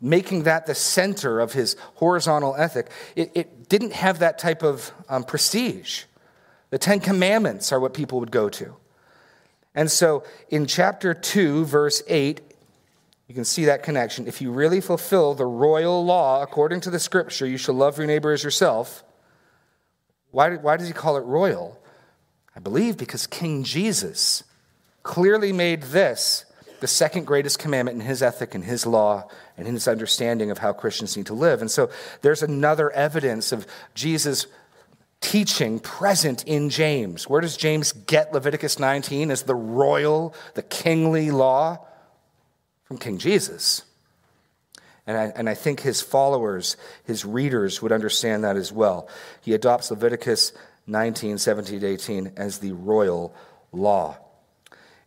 making 0.00 0.42
that 0.42 0.66
the 0.66 0.74
center 0.74 1.40
of 1.40 1.52
his 1.52 1.76
horizontal 1.94 2.54
ethic, 2.56 2.88
it, 3.14 3.30
it 3.34 3.68
didn't 3.68 3.92
have 3.92 4.18
that 4.18 4.38
type 4.38 4.62
of 4.62 4.92
um, 5.08 5.24
prestige. 5.24 6.04
The 6.70 6.78
Ten 6.78 7.00
Commandments 7.00 7.72
are 7.72 7.80
what 7.80 7.94
people 7.94 8.20
would 8.20 8.30
go 8.30 8.48
to. 8.50 8.74
And 9.76 9.90
so 9.90 10.24
in 10.48 10.66
chapter 10.66 11.14
2, 11.14 11.66
verse 11.66 12.02
8, 12.08 12.40
you 13.28 13.34
can 13.34 13.44
see 13.44 13.66
that 13.66 13.82
connection. 13.82 14.26
If 14.26 14.40
you 14.40 14.50
really 14.50 14.80
fulfill 14.80 15.34
the 15.34 15.44
royal 15.44 16.04
law 16.04 16.42
according 16.42 16.80
to 16.82 16.90
the 16.90 16.98
scripture, 16.98 17.46
you 17.46 17.58
shall 17.58 17.74
love 17.74 17.98
your 17.98 18.06
neighbor 18.06 18.32
as 18.32 18.42
yourself. 18.42 19.04
Why, 20.30 20.56
why 20.56 20.76
does 20.76 20.88
he 20.88 20.94
call 20.94 21.16
it 21.16 21.20
royal? 21.20 21.78
I 22.56 22.60
believe 22.60 22.96
because 22.96 23.26
King 23.26 23.64
Jesus 23.64 24.44
clearly 25.02 25.52
made 25.52 25.82
this 25.82 26.46
the 26.80 26.86
second 26.86 27.26
greatest 27.26 27.58
commandment 27.58 28.00
in 28.00 28.06
his 28.06 28.22
ethic 28.22 28.54
and 28.54 28.64
his 28.64 28.86
law 28.86 29.28
and 29.56 29.66
in 29.66 29.74
his 29.74 29.88
understanding 29.88 30.50
of 30.50 30.58
how 30.58 30.72
Christians 30.72 31.16
need 31.16 31.26
to 31.26 31.34
live. 31.34 31.60
And 31.60 31.70
so 31.70 31.90
there's 32.22 32.42
another 32.42 32.90
evidence 32.90 33.52
of 33.52 33.66
Jesus' 33.94 34.46
teaching 35.20 35.78
present 35.80 36.44
in 36.44 36.70
James. 36.70 37.28
Where 37.28 37.40
does 37.40 37.56
James 37.56 37.92
get 37.92 38.32
Leviticus 38.32 38.78
19 38.78 39.30
as 39.30 39.42
the 39.42 39.54
royal, 39.54 40.34
the 40.54 40.62
kingly 40.62 41.30
law? 41.30 41.78
From 42.84 42.98
King 42.98 43.18
Jesus. 43.18 43.82
And 45.08 45.16
I, 45.16 45.32
and 45.34 45.48
I 45.48 45.54
think 45.54 45.80
his 45.80 46.00
followers, 46.00 46.76
his 47.04 47.24
readers, 47.24 47.82
would 47.82 47.92
understand 47.92 48.44
that 48.44 48.56
as 48.56 48.72
well. 48.72 49.08
He 49.40 49.54
adopts 49.54 49.90
Leviticus 49.90 50.52
19, 50.86 51.38
17 51.38 51.80
to 51.80 51.86
18 51.86 52.32
as 52.36 52.58
the 52.58 52.72
royal 52.72 53.34
law. 53.72 54.18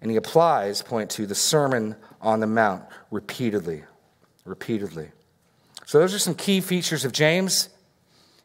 And 0.01 0.09
he 0.09 0.17
applies, 0.17 0.81
point 0.81 1.09
to, 1.11 1.25
the 1.25 1.35
Sermon 1.35 1.95
on 2.21 2.39
the 2.39 2.47
Mount 2.47 2.83
repeatedly. 3.11 3.83
Repeatedly. 4.45 5.09
So 5.85 5.99
those 5.99 6.13
are 6.13 6.19
some 6.19 6.35
key 6.35 6.61
features 6.61 7.03
of 7.03 7.11
James. 7.11 7.69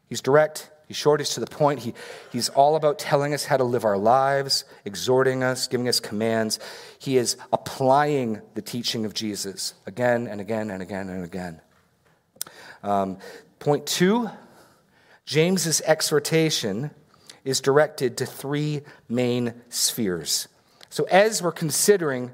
He's 0.08 0.20
direct, 0.20 0.70
He's 0.86 0.96
short, 0.96 1.20
he's 1.20 1.30
to 1.30 1.40
the 1.40 1.46
point. 1.46 1.80
He, 1.80 1.94
he's 2.30 2.48
all 2.50 2.76
about 2.76 2.98
telling 2.98 3.32
us 3.32 3.44
how 3.44 3.56
to 3.56 3.64
live 3.64 3.84
our 3.84 3.96
lives, 3.96 4.64
exhorting 4.84 5.42
us, 5.42 5.66
giving 5.66 5.88
us 5.88 6.00
commands. 6.00 6.58
He 6.98 7.16
is 7.16 7.36
applying 7.52 8.42
the 8.54 8.62
teaching 8.62 9.04
of 9.04 9.14
Jesus 9.14 9.74
again 9.86 10.26
and 10.26 10.40
again 10.40 10.70
and 10.70 10.82
again 10.82 11.08
and 11.08 11.24
again. 11.24 11.60
Um, 12.82 13.18
point 13.58 13.86
two 13.86 14.30
James's 15.24 15.80
exhortation 15.86 16.90
is 17.44 17.60
directed 17.60 18.18
to 18.18 18.26
three 18.26 18.82
main 19.08 19.54
spheres. 19.68 20.48
So, 20.90 21.04
as 21.04 21.42
we're 21.42 21.52
considering 21.52 22.30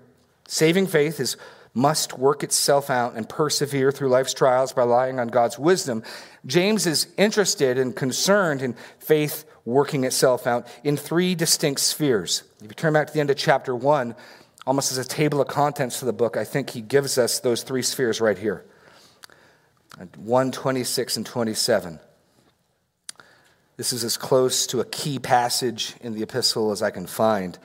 saving 0.48 0.88
faith 0.88 1.20
is 1.20 1.36
must 1.74 2.18
work 2.18 2.42
itself 2.42 2.90
out 2.90 3.14
and 3.14 3.28
persevere 3.28 3.92
through 3.92 4.08
life's 4.08 4.34
trials 4.34 4.72
by 4.72 4.82
relying 4.82 5.20
on 5.20 5.28
God's 5.28 5.58
wisdom. 5.58 6.02
James 6.46 6.86
is 6.86 7.06
interested 7.16 7.78
and 7.78 7.94
concerned 7.94 8.62
in 8.62 8.74
faith 8.98 9.44
working 9.64 10.04
itself 10.04 10.46
out 10.46 10.66
in 10.82 10.96
three 10.96 11.34
distinct 11.34 11.80
spheres. 11.80 12.42
If 12.58 12.64
you 12.64 12.70
turn 12.70 12.92
back 12.92 13.06
to 13.06 13.12
the 13.12 13.20
end 13.20 13.30
of 13.30 13.36
chapter 13.36 13.74
1, 13.74 14.14
almost 14.66 14.90
as 14.92 14.98
a 14.98 15.04
table 15.04 15.40
of 15.40 15.48
contents 15.48 16.00
to 16.00 16.04
the 16.04 16.12
book, 16.12 16.36
I 16.36 16.44
think 16.44 16.70
he 16.70 16.80
gives 16.80 17.18
us 17.18 17.40
those 17.40 17.62
three 17.62 17.82
spheres 17.82 18.20
right 18.20 18.38
here 18.38 18.64
1, 20.16 20.52
26, 20.52 21.16
and 21.18 21.26
27. 21.26 22.00
This 23.76 23.92
is 23.92 24.04
as 24.04 24.16
close 24.16 24.66
to 24.68 24.80
a 24.80 24.84
key 24.84 25.18
passage 25.18 25.94
in 26.00 26.14
the 26.14 26.22
epistle 26.22 26.70
as 26.70 26.82
I 26.82 26.90
can 26.90 27.06
find. 27.06 27.58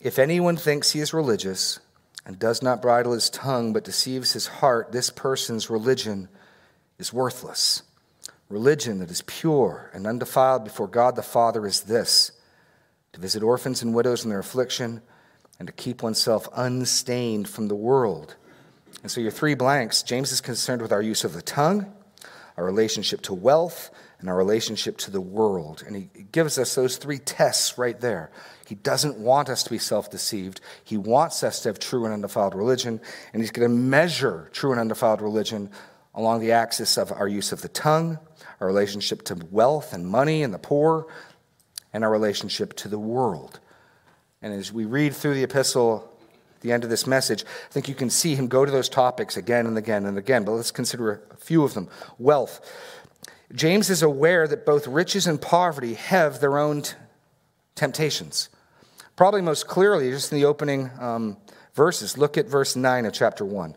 If 0.00 0.18
anyone 0.18 0.56
thinks 0.56 0.90
he 0.90 1.00
is 1.00 1.14
religious, 1.14 1.78
and 2.24 2.38
does 2.38 2.62
not 2.62 2.82
bridle 2.82 3.12
his 3.12 3.30
tongue 3.30 3.72
but 3.72 3.84
deceives 3.84 4.32
his 4.32 4.46
heart, 4.46 4.92
this 4.92 5.10
person's 5.10 5.70
religion 5.70 6.28
is 6.98 7.12
worthless. 7.12 7.82
Religion 8.48 8.98
that 8.98 9.10
is 9.10 9.22
pure 9.22 9.90
and 9.94 10.06
undefiled 10.06 10.64
before 10.64 10.86
God 10.86 11.16
the 11.16 11.22
Father 11.22 11.66
is 11.66 11.82
this 11.82 12.32
to 13.12 13.20
visit 13.20 13.42
orphans 13.42 13.82
and 13.82 13.94
widows 13.94 14.24
in 14.24 14.30
their 14.30 14.38
affliction 14.38 15.02
and 15.58 15.66
to 15.66 15.72
keep 15.72 16.02
oneself 16.02 16.48
unstained 16.54 17.48
from 17.48 17.68
the 17.68 17.74
world. 17.74 18.36
And 19.02 19.10
so, 19.10 19.20
your 19.20 19.30
three 19.30 19.54
blanks 19.54 20.02
James 20.02 20.32
is 20.32 20.40
concerned 20.40 20.82
with 20.82 20.92
our 20.92 21.02
use 21.02 21.24
of 21.24 21.32
the 21.32 21.42
tongue, 21.42 21.92
our 22.56 22.64
relationship 22.64 23.22
to 23.22 23.34
wealth, 23.34 23.90
and 24.20 24.28
our 24.28 24.36
relationship 24.36 24.96
to 24.98 25.10
the 25.10 25.20
world. 25.20 25.82
And 25.86 25.96
he 25.96 26.08
gives 26.30 26.56
us 26.56 26.74
those 26.74 26.96
three 26.96 27.18
tests 27.18 27.76
right 27.76 28.00
there. 28.00 28.30
He 28.66 28.76
doesn't 28.76 29.18
want 29.18 29.48
us 29.48 29.64
to 29.64 29.70
be 29.70 29.78
self 29.78 30.10
deceived. 30.10 30.60
He 30.84 30.96
wants 30.96 31.42
us 31.42 31.60
to 31.60 31.68
have 31.68 31.78
true 31.78 32.04
and 32.04 32.14
undefiled 32.14 32.54
religion, 32.54 33.00
and 33.32 33.42
he's 33.42 33.50
going 33.50 33.68
to 33.68 33.74
measure 33.74 34.48
true 34.52 34.70
and 34.70 34.80
undefiled 34.80 35.20
religion 35.20 35.70
along 36.14 36.40
the 36.40 36.52
axis 36.52 36.98
of 36.98 37.10
our 37.10 37.26
use 37.26 37.52
of 37.52 37.62
the 37.62 37.68
tongue, 37.68 38.18
our 38.60 38.66
relationship 38.66 39.22
to 39.22 39.36
wealth 39.50 39.92
and 39.92 40.06
money 40.06 40.42
and 40.42 40.54
the 40.54 40.58
poor, 40.58 41.06
and 41.92 42.04
our 42.04 42.10
relationship 42.10 42.74
to 42.74 42.88
the 42.88 42.98
world. 42.98 43.60
And 44.40 44.52
as 44.52 44.72
we 44.72 44.84
read 44.84 45.14
through 45.14 45.34
the 45.34 45.44
epistle, 45.44 46.11
the 46.62 46.72
end 46.72 46.84
of 46.84 46.90
this 46.90 47.06
message, 47.06 47.44
I 47.44 47.72
think 47.72 47.88
you 47.88 47.94
can 47.94 48.10
see 48.10 48.34
him 48.34 48.48
go 48.48 48.64
to 48.64 48.72
those 48.72 48.88
topics 48.88 49.36
again 49.36 49.66
and 49.66 49.76
again 49.76 50.06
and 50.06 50.16
again. 50.16 50.44
But 50.44 50.52
let's 50.52 50.70
consider 50.70 51.22
a 51.30 51.36
few 51.36 51.64
of 51.64 51.74
them. 51.74 51.88
Wealth. 52.18 52.60
James 53.54 53.90
is 53.90 54.02
aware 54.02 54.48
that 54.48 54.64
both 54.64 54.86
riches 54.86 55.26
and 55.26 55.40
poverty 55.40 55.94
have 55.94 56.40
their 56.40 56.56
own 56.56 56.82
t- 56.82 56.94
temptations. 57.74 58.48
Probably 59.14 59.42
most 59.42 59.66
clearly, 59.66 60.10
just 60.10 60.32
in 60.32 60.38
the 60.38 60.46
opening 60.46 60.90
um, 60.98 61.36
verses. 61.74 62.16
Look 62.16 62.38
at 62.38 62.46
verse 62.46 62.76
9 62.76 63.04
of 63.04 63.12
chapter 63.12 63.44
1. 63.44 63.76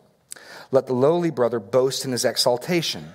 Let 0.71 0.87
the 0.87 0.93
lowly 0.93 1.29
brother 1.29 1.59
boast 1.59 2.05
in 2.05 2.11
his 2.11 2.25
exaltation, 2.25 3.13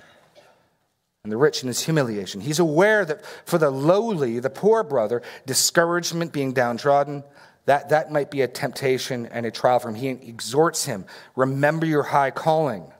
and 1.23 1.31
the 1.31 1.37
rich 1.37 1.61
in 1.61 1.67
his 1.67 1.81
humiliation. 1.81 2.41
He's 2.41 2.59
aware 2.59 3.05
that 3.05 3.23
for 3.45 3.57
the 3.57 3.69
lowly, 3.69 4.39
the 4.39 4.49
poor 4.49 4.83
brother, 4.83 5.21
discouragement, 5.45 6.31
being 6.31 6.53
downtrodden, 6.53 7.23
that, 7.65 7.89
that 7.89 8.11
might 8.11 8.31
be 8.31 8.41
a 8.41 8.47
temptation 8.47 9.27
and 9.27 9.45
a 9.45 9.51
trial 9.51 9.79
for 9.79 9.89
him. 9.89 9.95
He 9.95 10.09
exhorts 10.09 10.85
him 10.85 11.05
remember 11.35 11.85
your 11.85 12.03
high 12.03 12.31
calling. 12.31 12.91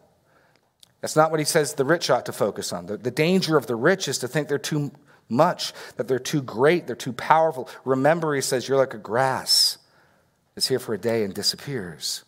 That's 1.02 1.16
not 1.16 1.32
what 1.32 1.40
he 1.40 1.46
says 1.46 1.74
the 1.74 1.86
rich 1.86 2.10
ought 2.10 2.28
to 2.28 2.32
focus 2.32 2.72
on. 2.72 2.86
The, 2.86 2.98
the 2.98 3.12
danger 3.12 3.58
of 3.58 3.66
the 3.66 3.76
rich 3.76 4.08
is 4.08 4.20
to 4.20 4.28
think 4.28 4.48
they're 4.48 4.60
too 4.60 4.92
much, 5.28 5.74
that 5.98 6.08
they're 6.08 6.20
too 6.20 6.42
great, 6.44 6.86
they're 6.86 6.96
too 6.96 7.14
powerful. 7.14 7.70
Remember, 7.86 8.36
he 8.36 8.42
says, 8.42 8.68
you're 8.68 8.78
like 8.78 8.94
a 8.94 9.00
grass. 9.00 9.80
It's 10.56 10.68
here 10.68 10.80
for 10.80 10.94
a 10.94 10.98
day 11.00 11.24
and 11.24 11.34
disappears. 11.34 12.24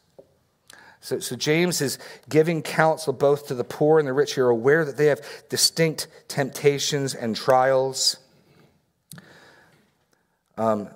So, 1.01 1.19
so, 1.19 1.35
James 1.35 1.81
is 1.81 1.99
giving 2.29 2.61
counsel 2.61 3.11
both 3.11 3.47
to 3.47 3.55
the 3.55 3.65
poor 3.65 3.99
and 3.99 4.07
the 4.07 4.13
rich 4.13 4.35
who 4.35 4.41
are 4.41 4.49
aware 4.49 4.85
that 4.85 4.95
they 4.95 5.07
have 5.07 5.19
distinct 5.49 6.07
temptations 6.29 7.13
and 7.13 7.35
trials. 7.35 8.17
Um, 10.57 10.87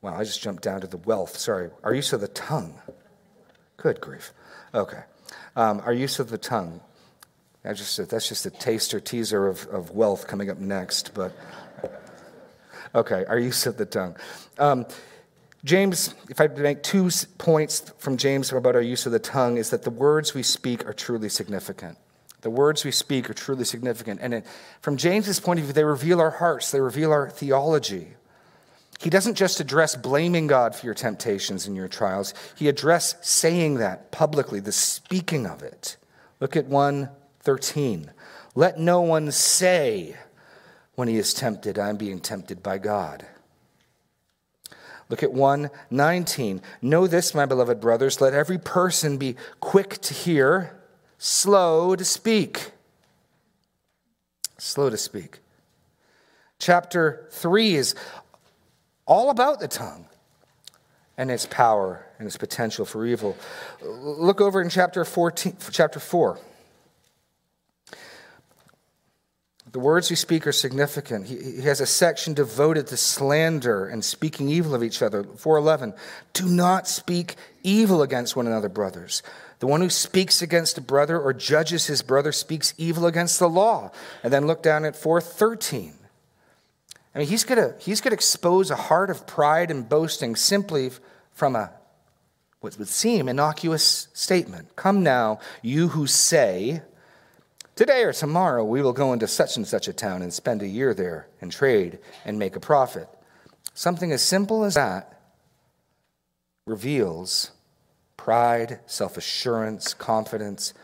well, 0.00 0.14
I 0.14 0.24
just 0.24 0.42
jumped 0.42 0.62
down 0.62 0.80
to 0.80 0.86
the 0.86 0.96
wealth. 0.96 1.36
Sorry. 1.36 1.70
Our 1.82 1.94
use 1.94 2.12
of 2.12 2.20
the 2.20 2.28
tongue. 2.28 2.80
Good 3.76 4.00
grief. 4.00 4.32
Okay. 4.74 5.02
Um, 5.56 5.80
our 5.84 5.92
use 5.92 6.18
of 6.18 6.30
the 6.30 6.38
tongue. 6.38 6.80
That's 7.62 7.78
just 7.78 8.10
that's 8.10 8.28
just 8.28 8.46
a 8.46 8.50
taster 8.50 9.00
teaser 9.00 9.48
of, 9.48 9.66
of 9.66 9.90
wealth 9.90 10.26
coming 10.26 10.50
up 10.50 10.58
next. 10.58 11.12
But 11.14 11.32
okay, 12.94 13.24
our 13.26 13.38
use 13.38 13.66
of 13.66 13.76
the 13.76 13.86
tongue. 13.86 14.16
Um, 14.58 14.86
James, 15.64 16.14
if 16.30 16.40
I 16.40 16.46
make 16.46 16.84
two 16.84 17.10
points 17.36 17.92
from 17.98 18.16
James 18.16 18.52
about 18.52 18.76
our 18.76 18.80
use 18.80 19.06
of 19.06 19.12
the 19.12 19.18
tongue, 19.18 19.58
is 19.58 19.70
that 19.70 19.82
the 19.82 19.90
words 19.90 20.32
we 20.32 20.44
speak 20.44 20.86
are 20.86 20.92
truly 20.92 21.28
significant. 21.28 21.98
The 22.42 22.50
words 22.50 22.84
we 22.84 22.92
speak 22.92 23.28
are 23.28 23.34
truly 23.34 23.64
significant. 23.64 24.20
And 24.22 24.34
it, 24.34 24.46
from 24.80 24.96
James's 24.96 25.40
point 25.40 25.58
of 25.58 25.66
view, 25.66 25.72
they 25.72 25.82
reveal 25.82 26.20
our 26.20 26.30
hearts, 26.30 26.70
they 26.70 26.80
reveal 26.80 27.12
our 27.12 27.28
theology. 27.28 28.14
He 28.98 29.10
doesn't 29.10 29.36
just 29.36 29.60
address 29.60 29.94
blaming 29.94 30.48
God 30.48 30.74
for 30.74 30.84
your 30.84 30.94
temptations 30.94 31.66
and 31.66 31.76
your 31.76 31.88
trials, 31.88 32.34
he 32.56 32.68
addresses 32.68 33.16
saying 33.22 33.74
that 33.76 34.10
publicly, 34.10 34.58
the 34.58 34.72
speaking 34.72 35.46
of 35.46 35.62
it. 35.62 35.96
Look 36.40 36.56
at 36.56 36.66
113. 36.66 38.10
Let 38.56 38.78
no 38.78 39.00
one 39.00 39.30
say 39.30 40.16
when 40.96 41.06
he 41.06 41.16
is 41.16 41.32
tempted, 41.32 41.78
I'm 41.78 41.96
being 41.96 42.18
tempted 42.18 42.60
by 42.60 42.78
God. 42.78 43.24
Look 45.08 45.22
at 45.22 45.32
119. 45.32 46.60
Know 46.82 47.06
this, 47.06 47.34
my 47.34 47.46
beloved 47.46 47.80
brothers, 47.80 48.20
let 48.20 48.34
every 48.34 48.58
person 48.58 49.16
be 49.16 49.36
quick 49.60 49.98
to 49.98 50.12
hear, 50.12 50.76
slow 51.18 51.94
to 51.94 52.04
speak. 52.04 52.72
Slow 54.58 54.90
to 54.90 54.96
speak. 54.96 55.38
Chapter 56.58 57.28
3 57.30 57.76
is 57.76 57.94
all 59.08 59.30
about 59.30 59.58
the 59.58 59.66
tongue 59.66 60.04
and 61.16 61.30
its 61.30 61.46
power 61.46 62.06
and 62.18 62.26
its 62.26 62.36
potential 62.36 62.84
for 62.84 63.04
evil. 63.04 63.36
Look 63.82 64.40
over 64.40 64.62
in 64.62 64.68
chapter 64.68 65.04
14, 65.04 65.56
chapter 65.72 65.98
4. 65.98 66.38
The 69.72 69.78
words 69.80 70.08
we 70.08 70.16
speak 70.16 70.46
are 70.46 70.52
significant. 70.52 71.26
He, 71.26 71.36
he 71.36 71.62
has 71.62 71.80
a 71.80 71.86
section 71.86 72.32
devoted 72.34 72.86
to 72.86 72.96
slander 72.96 73.86
and 73.86 74.04
speaking 74.04 74.48
evil 74.48 74.74
of 74.74 74.82
each 74.82 75.02
other. 75.02 75.24
411. 75.24 75.94
Do 76.32 76.46
not 76.46 76.86
speak 76.86 77.36
evil 77.62 78.02
against 78.02 78.36
one 78.36 78.46
another, 78.46 78.68
brothers. 78.68 79.22
The 79.58 79.66
one 79.66 79.80
who 79.80 79.90
speaks 79.90 80.40
against 80.40 80.78
a 80.78 80.80
brother 80.80 81.20
or 81.20 81.32
judges 81.32 81.86
his 81.86 82.02
brother 82.02 82.32
speaks 82.32 82.72
evil 82.78 83.06
against 83.06 83.38
the 83.38 83.48
law. 83.48 83.90
And 84.22 84.32
then 84.32 84.46
look 84.46 84.62
down 84.62 84.84
at 84.84 84.96
413. 84.96 85.97
I 87.14 87.18
mean, 87.18 87.28
he's 87.28 87.44
going 87.44 87.74
he's 87.78 88.00
to 88.00 88.12
expose 88.12 88.70
a 88.70 88.76
heart 88.76 89.10
of 89.10 89.26
pride 89.26 89.70
and 89.70 89.88
boasting 89.88 90.36
simply 90.36 90.90
from 91.32 91.56
a 91.56 91.72
what 92.60 92.76
would 92.78 92.88
seem 92.88 93.28
innocuous 93.28 94.08
statement. 94.12 94.74
Come 94.74 95.02
now, 95.02 95.38
you 95.62 95.88
who 95.88 96.06
say, 96.06 96.82
Today 97.76 98.02
or 98.02 98.12
tomorrow 98.12 98.64
we 98.64 98.82
will 98.82 98.92
go 98.92 99.12
into 99.12 99.28
such 99.28 99.56
and 99.56 99.64
such 99.64 99.86
a 99.86 99.92
town 99.92 100.20
and 100.20 100.32
spend 100.32 100.62
a 100.62 100.66
year 100.66 100.92
there 100.92 101.28
and 101.40 101.52
trade 101.52 102.00
and 102.24 102.36
make 102.36 102.56
a 102.56 102.60
profit. 102.60 103.08
Something 103.72 104.10
as 104.10 104.20
simple 104.20 104.64
as 104.64 104.74
that 104.74 105.20
reveals 106.66 107.52
pride, 108.16 108.80
self 108.86 109.16
assurance, 109.16 109.94
confidence. 109.94 110.74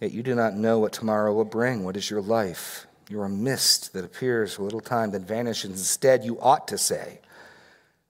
Yet 0.00 0.12
you 0.12 0.22
do 0.22 0.36
not 0.36 0.54
know 0.54 0.78
what 0.78 0.92
tomorrow 0.92 1.34
will 1.34 1.44
bring. 1.44 1.82
What 1.82 1.96
is 1.96 2.08
your 2.08 2.22
life? 2.22 2.86
You're 3.08 3.24
a 3.24 3.30
mist 3.30 3.94
that 3.94 4.04
appears 4.04 4.54
for 4.54 4.62
a 4.62 4.64
little 4.64 4.80
time, 4.80 5.12
then 5.12 5.24
vanishes. 5.24 5.70
Instead, 5.70 6.24
you 6.24 6.38
ought 6.40 6.68
to 6.68 6.78
say, 6.78 7.20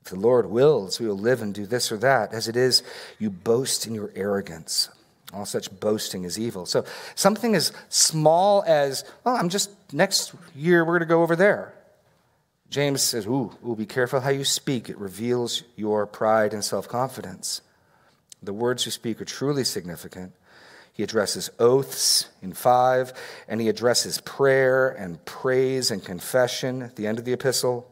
If 0.02 0.11
the 0.11 0.18
Lord 0.18 0.46
wills, 0.46 0.98
we 0.98 1.06
will 1.06 1.18
live 1.18 1.40
and 1.40 1.54
do 1.54 1.66
this 1.66 1.92
or 1.92 1.96
that. 1.98 2.32
As 2.32 2.48
it 2.48 2.56
is, 2.56 2.82
you 3.18 3.30
boast 3.30 3.87
in 3.87 3.94
your 3.94 4.11
arrogance. 4.16 4.88
All 5.32 5.44
such 5.44 5.70
boasting 5.78 6.24
is 6.24 6.38
evil. 6.38 6.64
So 6.66 6.84
something 7.14 7.54
as 7.54 7.72
small 7.90 8.64
as, 8.66 9.04
well, 9.24 9.37
I'm 9.37 9.50
just, 9.50 9.70
next 9.92 10.32
year 10.56 10.84
we're 10.84 10.98
going 10.98 11.08
to 11.08 11.14
go 11.14 11.22
over 11.22 11.37
there. 11.37 11.74
James 12.70 13.02
says, 13.02 13.26
ooh, 13.26 13.52
ooh, 13.66 13.76
be 13.76 13.87
careful 13.87 14.20
how 14.20 14.30
you 14.30 14.44
speak. 14.44 14.88
It 14.88 14.98
reveals 14.98 15.62
your 15.76 16.06
pride 16.06 16.52
and 16.52 16.64
self 16.64 16.88
confidence. 16.88 17.61
The 18.42 18.52
words 18.52 18.87
you 18.87 18.92
speak 18.92 19.20
are 19.20 19.26
truly 19.26 19.64
significant. 19.64 20.32
He 20.98 21.04
addresses 21.04 21.48
oaths 21.58 22.28
in 22.42 22.52
five, 22.52 23.14
and 23.48 23.62
he 23.62 23.70
addresses 23.70 24.20
prayer 24.20 24.90
and 24.90 25.24
praise 25.24 25.90
and 25.90 26.04
confession 26.04 26.82
at 26.82 26.96
the 26.96 27.06
end 27.06 27.18
of 27.18 27.24
the 27.24 27.32
epistle. 27.32 27.90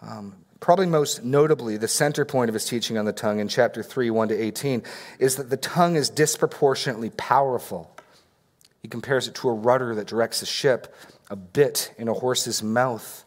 Um, 0.00 0.36
Probably 0.60 0.86
most 0.86 1.22
notably, 1.24 1.76
the 1.76 1.88
center 1.88 2.24
point 2.24 2.48
of 2.48 2.54
his 2.54 2.64
teaching 2.64 2.98
on 2.98 3.04
the 3.04 3.12
tongue 3.12 3.38
in 3.38 3.46
chapter 3.46 3.82
3, 3.82 4.10
1 4.10 4.28
to 4.28 4.34
18, 4.34 4.82
is 5.20 5.36
that 5.36 5.50
the 5.50 5.56
tongue 5.56 5.94
is 5.94 6.10
disproportionately 6.10 7.10
powerful. 7.10 7.96
He 8.82 8.88
compares 8.88 9.28
it 9.28 9.34
to 9.36 9.48
a 9.48 9.52
rudder 9.52 9.94
that 9.94 10.08
directs 10.08 10.42
a 10.42 10.46
ship, 10.46 10.94
a 11.30 11.36
bit 11.36 11.94
in 11.96 12.08
a 12.08 12.12
horse's 12.12 12.60
mouth, 12.62 13.24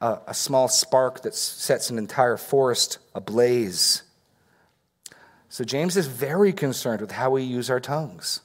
a, 0.00 0.18
a 0.26 0.34
small 0.34 0.66
spark 0.66 1.22
that 1.22 1.36
sets 1.36 1.88
an 1.88 1.98
entire 1.98 2.36
forest 2.36 2.98
ablaze. 3.14 4.02
So, 5.48 5.64
James 5.64 5.96
is 5.96 6.06
very 6.06 6.52
concerned 6.52 7.00
with 7.00 7.12
how 7.12 7.30
we 7.30 7.42
use 7.42 7.70
our 7.70 7.80
tongues 7.80 8.40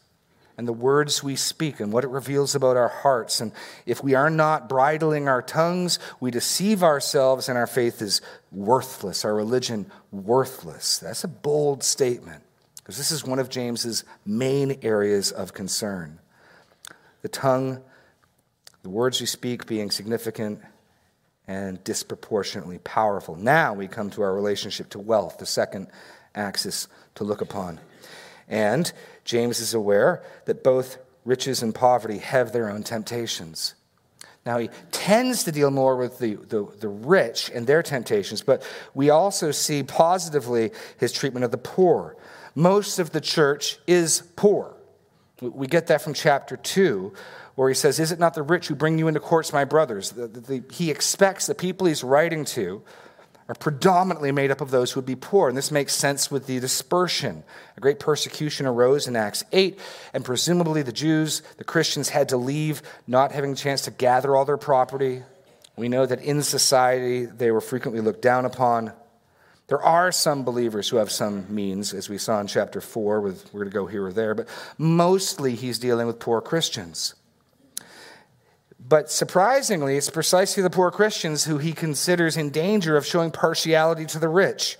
and 0.58 0.68
the 0.68 0.74
words 0.74 1.24
we 1.24 1.36
speak 1.36 1.80
and 1.80 1.92
what 1.92 2.04
it 2.04 2.10
reveals 2.10 2.54
about 2.54 2.78
our 2.78 2.88
hearts. 2.88 3.42
And 3.42 3.52
if 3.86 4.04
we 4.04 4.14
are 4.14 4.30
not 4.30 4.70
bridling 4.70 5.28
our 5.28 5.42
tongues, 5.42 5.98
we 6.20 6.30
deceive 6.30 6.84
ourselves 6.84 7.50
and 7.50 7.58
our 7.58 7.68
faith 7.68 8.02
is 8.02 8.22
worthless, 8.52 9.26
our 9.26 9.34
religion 9.34 9.90
worthless. 10.12 11.00
That's 11.00 11.24
a 11.24 11.28
bold 11.28 11.84
statement 11.84 12.44
because 12.76 12.98
this 12.98 13.12
is 13.12 13.26
one 13.26 13.40
of 13.40 13.50
James's 13.50 14.04
main 14.26 14.78
areas 14.84 15.32
of 15.32 15.54
concern. 15.54 16.20
The 17.22 17.30
tongue, 17.30 17.82
the 18.84 18.90
words 18.90 19.20
we 19.20 19.28
speak 19.28 19.66
being 19.66 19.90
significant 19.92 20.62
and 21.48 21.84
disproportionately 21.84 22.80
powerful. 22.80 23.36
Now 23.36 23.74
we 23.74 23.88
come 23.88 24.10
to 24.12 24.22
our 24.22 24.34
relationship 24.34 24.90
to 24.92 25.00
wealth, 25.00 25.38
the 25.38 25.46
second 25.46 25.88
axis 26.36 26.88
to 27.16 27.24
look 27.24 27.42
upon. 27.42 27.80
And 28.48 28.92
James 29.24 29.60
is 29.60 29.74
aware 29.74 30.24
that 30.46 30.64
both 30.64 30.98
riches 31.26 31.62
and 31.62 31.74
poverty 31.74 32.18
have 32.18 32.52
their 32.52 32.70
own 32.70 32.84
temptations. 32.84 33.76
Now, 34.46 34.58
he 34.58 34.70
tends 34.92 35.44
to 35.44 35.52
deal 35.52 35.70
more 35.70 35.96
with 35.96 36.18
the, 36.18 36.36
the, 36.36 36.68
the, 36.80 36.88
rich 36.88 37.52
and 37.54 37.68
their 37.68 37.84
temptations, 37.84 38.42
but 38.42 38.64
we 38.96 39.12
also 39.12 39.52
see 39.52 39.84
positively 39.84 40.72
his 40.98 41.12
treatment 41.12 41.44
of 41.44 41.52
the 41.52 41.60
poor. 41.60 42.18
Most 42.56 42.98
of 42.98 43.12
the 43.12 43.22
church 43.22 43.78
is 43.86 44.24
poor. 44.36 44.74
We 45.42 45.68
get 45.68 45.88
that 45.88 46.02
from 46.02 46.16
chapter 46.16 46.58
2, 46.58 47.14
where 47.54 47.70
he 47.70 47.76
says, 47.76 48.00
Is 48.00 48.12
it 48.12 48.20
not 48.20 48.34
the 48.34 48.42
rich 48.42 48.68
who 48.68 48.76
bring 48.76 48.98
you 48.98 49.08
into 49.08 49.20
courts, 49.20 49.54
my 49.54 49.64
brothers? 49.64 50.12
The, 50.12 50.28
the, 50.28 50.64
he 50.72 50.90
expects 50.90 51.46
the 51.46 51.56
people 51.56 51.86
he's 51.86 52.04
writing 52.04 52.46
to 52.46 52.82
are 53.52 53.56
predominantly 53.56 54.32
made 54.32 54.50
up 54.50 54.62
of 54.62 54.72
those 54.72 54.92
who 54.94 55.00
would 55.00 55.06
be 55.06 55.14
poor. 55.14 55.50
And 55.50 55.58
this 55.58 55.72
makes 55.72 55.94
sense 55.94 56.32
with 56.32 56.48
the 56.48 56.62
dispersion. 56.62 57.44
A 57.76 57.82
great 57.82 58.00
persecution 58.00 58.66
arose 58.66 59.10
in 59.10 59.18
Acts 59.18 59.44
8, 59.52 59.78
and 60.14 60.24
presumably 60.24 60.84
the 60.84 60.94
Jews, 60.94 61.42
the 61.58 61.66
Christians, 61.66 62.08
had 62.08 62.30
to 62.30 62.38
leave, 62.38 62.82
not 63.08 63.34
having 63.34 63.52
a 63.52 63.56
chance 63.56 63.82
to 63.82 63.92
gather 63.92 64.38
all 64.38 64.46
their 64.46 64.56
property. 64.56 65.24
We 65.76 65.90
know 65.90 66.06
that 66.06 66.22
in 66.22 66.44
society 66.44 67.26
they 67.26 67.52
were 67.52 67.60
frequently 67.60 68.00
looked 68.00 68.22
down 68.22 68.46
upon. 68.46 68.94
There 69.68 69.84
are 69.84 70.14
some 70.14 70.46
believers 70.46 70.88
who 70.88 70.96
have 70.96 71.12
some 71.12 71.54
means, 71.54 71.94
as 71.94 72.08
we 72.08 72.18
saw 72.18 72.40
in 72.40 72.48
chapter 72.48 72.80
4, 72.80 73.20
with, 73.20 73.54
we're 73.54 73.66
going 73.66 73.72
to 73.72 73.78
go 73.78 73.86
here 73.86 74.06
or 74.06 74.14
there, 74.14 74.34
but 74.34 74.48
mostly 74.78 75.56
he's 75.56 75.78
dealing 75.78 76.08
with 76.08 76.20
poor 76.20 76.40
Christians. 76.40 77.16
But 78.88 79.12
surprisingly, 79.12 79.96
it's 79.96 80.10
precisely 80.10 80.64
the 80.64 80.70
poor 80.70 80.92
Christians 80.92 81.46
who 81.46 81.58
he 81.58 81.74
considers 81.74 82.36
in 82.36 82.50
danger 82.50 82.98
of 82.98 83.06
showing 83.06 83.32
partiality 83.32 84.06
to 84.08 84.20
the 84.20 84.28
rich. 84.28 84.78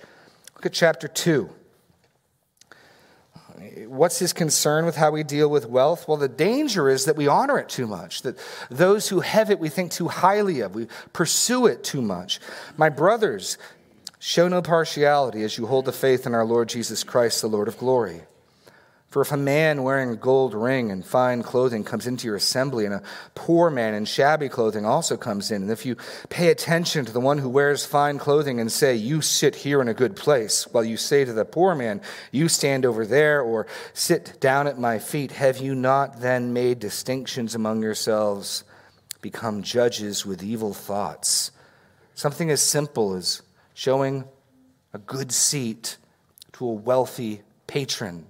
Look 0.54 0.66
at 0.66 0.72
chapter 0.72 1.08
2. 1.08 1.48
What's 3.86 4.18
his 4.18 4.32
concern 4.32 4.84
with 4.84 4.96
how 4.96 5.12
we 5.12 5.22
deal 5.22 5.48
with 5.48 5.66
wealth? 5.66 6.08
Well, 6.08 6.16
the 6.16 6.28
danger 6.28 6.88
is 6.88 7.04
that 7.04 7.16
we 7.16 7.28
honor 7.28 7.58
it 7.58 7.68
too 7.68 7.86
much, 7.86 8.22
that 8.22 8.38
those 8.70 9.08
who 9.08 9.20
have 9.20 9.50
it 9.50 9.60
we 9.60 9.68
think 9.68 9.92
too 9.92 10.08
highly 10.08 10.60
of, 10.60 10.74
we 10.74 10.88
pursue 11.12 11.66
it 11.66 11.84
too 11.84 12.02
much. 12.02 12.40
My 12.76 12.88
brothers, 12.88 13.56
Show 14.24 14.46
no 14.46 14.62
partiality 14.62 15.42
as 15.42 15.58
you 15.58 15.66
hold 15.66 15.84
the 15.84 15.90
faith 15.90 16.28
in 16.28 16.32
our 16.32 16.44
Lord 16.44 16.68
Jesus 16.68 17.02
Christ, 17.02 17.42
the 17.42 17.48
Lord 17.48 17.66
of 17.66 17.76
glory. 17.76 18.22
For 19.12 19.20
if 19.20 19.30
a 19.30 19.36
man 19.36 19.82
wearing 19.82 20.08
a 20.08 20.16
gold 20.16 20.54
ring 20.54 20.90
and 20.90 21.04
fine 21.04 21.42
clothing 21.42 21.84
comes 21.84 22.06
into 22.06 22.26
your 22.26 22.36
assembly, 22.36 22.86
and 22.86 22.94
a 22.94 23.02
poor 23.34 23.68
man 23.68 23.92
in 23.92 24.06
shabby 24.06 24.48
clothing 24.48 24.86
also 24.86 25.18
comes 25.18 25.50
in, 25.50 25.60
and 25.60 25.70
if 25.70 25.84
you 25.84 25.96
pay 26.30 26.48
attention 26.48 27.04
to 27.04 27.12
the 27.12 27.20
one 27.20 27.36
who 27.36 27.50
wears 27.50 27.84
fine 27.84 28.18
clothing 28.18 28.58
and 28.58 28.72
say, 28.72 28.94
You 28.94 29.20
sit 29.20 29.54
here 29.54 29.82
in 29.82 29.88
a 29.88 29.92
good 29.92 30.16
place, 30.16 30.66
while 30.68 30.82
you 30.82 30.96
say 30.96 31.26
to 31.26 31.32
the 31.34 31.44
poor 31.44 31.74
man, 31.74 32.00
You 32.30 32.48
stand 32.48 32.86
over 32.86 33.04
there, 33.04 33.42
or 33.42 33.66
sit 33.92 34.40
down 34.40 34.66
at 34.66 34.78
my 34.78 34.98
feet, 34.98 35.32
have 35.32 35.58
you 35.58 35.74
not 35.74 36.22
then 36.22 36.54
made 36.54 36.78
distinctions 36.78 37.54
among 37.54 37.82
yourselves, 37.82 38.64
become 39.20 39.62
judges 39.62 40.24
with 40.24 40.42
evil 40.42 40.72
thoughts? 40.72 41.50
Something 42.14 42.50
as 42.50 42.62
simple 42.62 43.14
as 43.14 43.42
showing 43.74 44.24
a 44.94 44.98
good 44.98 45.32
seat 45.32 45.98
to 46.54 46.66
a 46.66 46.72
wealthy 46.72 47.42
patron 47.66 48.28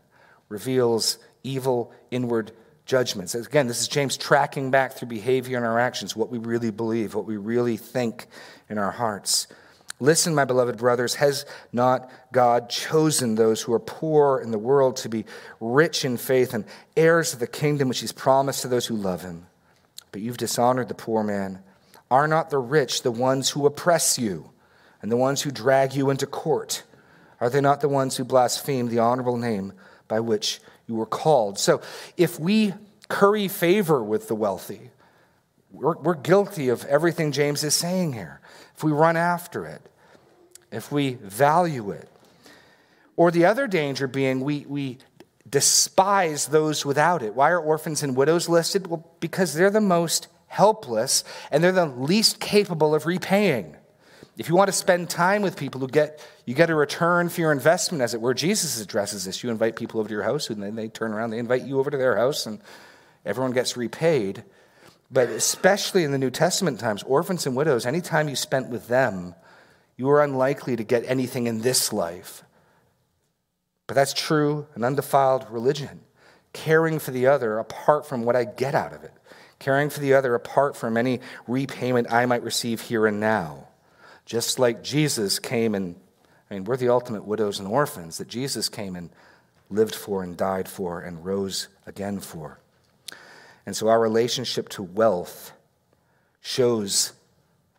reveals 0.53 1.19
evil 1.43 1.93
inward 2.11 2.53
judgments. 2.85 3.35
Again, 3.35 3.67
this 3.67 3.81
is 3.81 3.89
James 3.89 4.17
tracking 4.17 4.71
back 4.71 4.93
through 4.93 5.09
behavior 5.09 5.57
and 5.57 5.67
our 5.67 5.79
actions, 5.79 6.15
what 6.15 6.31
we 6.31 6.39
really 6.39 6.71
believe, 6.71 7.15
what 7.15 7.27
we 7.27 7.37
really 7.37 7.77
think 7.77 8.27
in 8.69 8.79
our 8.79 8.91
hearts. 8.91 9.47
Listen, 9.99 10.35
my 10.35 10.45
beloved 10.45 10.77
brothers, 10.79 11.15
has 11.17 11.47
not 11.73 12.11
God 12.33 12.69
chosen 12.69 13.35
those 13.35 13.63
who 13.63 13.73
are 13.73 13.81
poor 13.81 14.41
in 14.41 14.51
the 14.51 14.59
world 14.59 14.97
to 14.99 15.09
be 15.09 15.25
rich 15.61 16.05
in 16.05 16.17
faith 16.17 16.55
and 16.55 16.65
heirs 16.97 17.33
of 17.33 17.41
the 17.41 17.47
kingdom 17.47 17.89
which 17.89 18.01
He's 18.01 18.13
promised 18.13 18.63
to 18.63 18.69
those 18.69 18.87
who 18.87 18.97
love 18.97 19.23
Him? 19.23 19.47
But 20.11 20.21
you've 20.21 20.37
dishonored 20.37 20.89
the 20.89 20.95
poor 20.95 21.23
man. 21.23 21.61
Are 22.11 22.29
not 22.29 22.51
the 22.51 22.59
rich 22.59 23.03
the 23.03 23.11
ones 23.11 23.51
who 23.51 23.65
oppress 23.65 24.19
you? 24.19 24.53
and 25.03 25.11
the 25.11 25.17
ones 25.17 25.43
who 25.43 25.51
drag 25.51 25.95
you 25.95 26.09
into 26.09 26.27
court? 26.27 26.85
Are 27.41 27.51
they 27.51 27.61
not 27.61 27.81
the 27.81 27.89
ones 27.89 28.17
who 28.17 28.25
blaspheme 28.25 28.89
the 28.89 29.01
honorable 29.01 29.37
name 29.37 29.73
by 30.13 30.21
which 30.21 30.61
you 30.87 30.95
were 30.95 31.07
called? 31.07 31.59
So 31.59 31.81
if 32.19 32.39
we 32.39 32.75
curry 33.09 33.49
favor 33.49 34.05
with 34.05 34.29
the 34.29 34.35
wealthy, 34.35 34.91
we're, 35.71 35.97
we're 35.97 36.15
guilty 36.15 36.69
of 36.69 36.85
everything 36.85 37.33
James 37.33 37.65
is 37.65 37.75
saying 37.75 38.13
here. 38.13 38.43
If 38.77 38.85
we 38.85 38.93
run 38.93 39.17
after 39.17 39.65
it, 39.65 39.81
if 40.71 40.93
we 40.93 41.15
value 41.15 41.93
it, 41.93 42.11
or 43.17 43.31
the 43.31 43.47
other 43.47 43.67
danger 43.67 44.07
being 44.07 44.43
we, 44.43 44.67
we 44.69 44.99
despise 45.49 46.49
those 46.49 46.85
without 46.85 47.23
it. 47.23 47.35
Why 47.35 47.49
are 47.53 47.59
orphans 47.59 48.03
and 48.03 48.15
widows 48.15 48.51
listed? 48.51 48.89
Well, 48.89 49.11
because 49.19 49.55
they're 49.55 49.71
the 49.71 49.81
most 49.81 50.29
helpless 50.47 51.25
and 51.51 51.65
they're 51.65 51.73
the 51.73 51.87
least 51.87 52.39
capable 52.39 52.95
of 52.95 53.07
repaying. 53.07 53.79
If 54.39 54.49
you 54.49 54.55
want 54.55 54.69
to 54.69 54.73
spend 54.73 55.11
time 55.11 55.43
with 55.43 55.57
people 55.57 55.81
who 55.81 55.89
get 55.89 56.27
you 56.47 56.55
get 56.55 56.71
a 56.71 56.75
return 56.75 57.29
for 57.29 57.41
your 57.41 57.53
investment, 57.53 58.03
as 58.03 58.15
it 58.15 58.21
were, 58.21 58.35
Jesus 58.35 58.81
addresses 58.81 59.25
this. 59.25 59.45
You 59.45 59.51
invite 59.51 59.77
people 59.77 60.01
over 60.01 60.09
to 60.09 60.15
your 60.15 60.23
house, 60.23 60.49
and 60.49 60.63
then 60.63 60.75
they 60.75 60.89
turn 60.89 61.13
around, 61.13 61.31
they 61.31 61.39
invite 61.39 61.63
you 61.63 61.79
over 61.79 61.91
to 61.91 61.97
their 61.97 62.17
house, 62.17 62.47
and 62.47 62.61
everyone 63.25 63.53
gets 63.53 63.77
repaid. 63.77 64.43
But 65.11 65.29
especially 65.29 66.05
in 66.05 66.13
the 66.13 66.19
New 66.19 66.31
Testament 66.31 66.81
times, 66.81 67.03
orphans 67.03 67.47
and 67.47 67.55
widows, 67.55 67.85
any 67.85 68.01
time 68.01 68.31
you 68.31 68.37
spent 68.37 68.71
with 68.71 68.89
them, 68.89 69.35
you 69.97 70.07
were 70.07 70.23
unlikely 70.23 70.77
to 70.77 70.85
get 70.85 71.05
anything 71.07 71.47
in 71.47 71.61
this 71.61 71.93
life. 71.93 72.43
But 73.87 73.95
that's 73.95 74.15
true 74.15 74.67
an 74.75 74.85
undefiled 74.85 75.47
religion. 75.51 76.01
Caring 76.55 76.99
for 76.99 77.11
the 77.11 77.27
other 77.27 77.59
apart 77.59 78.07
from 78.07 78.25
what 78.25 78.37
I 78.37 78.45
get 78.45 78.75
out 78.75 78.95
of 78.95 79.05
it. 79.05 79.13
Caring 79.59 79.91
for 79.91 80.01
the 80.01 80.15
other 80.15 80.35
apart 80.35 80.77
from 80.77 80.97
any 80.97 81.21
repayment 81.47 82.11
I 82.11 82.25
might 82.25 82.43
receive 82.43 82.81
here 82.81 83.07
and 83.07 83.21
now. 83.21 83.69
Just 84.25 84.59
like 84.59 84.83
Jesus 84.83 85.39
came 85.39 85.75
and, 85.75 85.97
I 86.51 86.55
mean, 86.55 86.65
we're 86.65 86.77
the 86.77 86.89
ultimate 86.89 87.25
widows 87.25 87.59
and 87.59 87.69
orphans 87.69 88.19
that 88.19 88.29
Jesus 88.29 88.69
came 88.69 88.97
and 88.97 89.11
lived 89.71 89.95
for 89.95 90.23
and 90.23 90.37
died 90.37 90.69
for 90.69 91.01
and 91.01 91.25
rose 91.25 91.69
again 91.87 92.21
for. 92.21 92.61
And 93.65 93.77
so 93.77 93.89
our 93.89 94.01
relationship 94.01 94.69
to 94.71 94.83
wealth 94.83 95.53
shows 96.41 97.13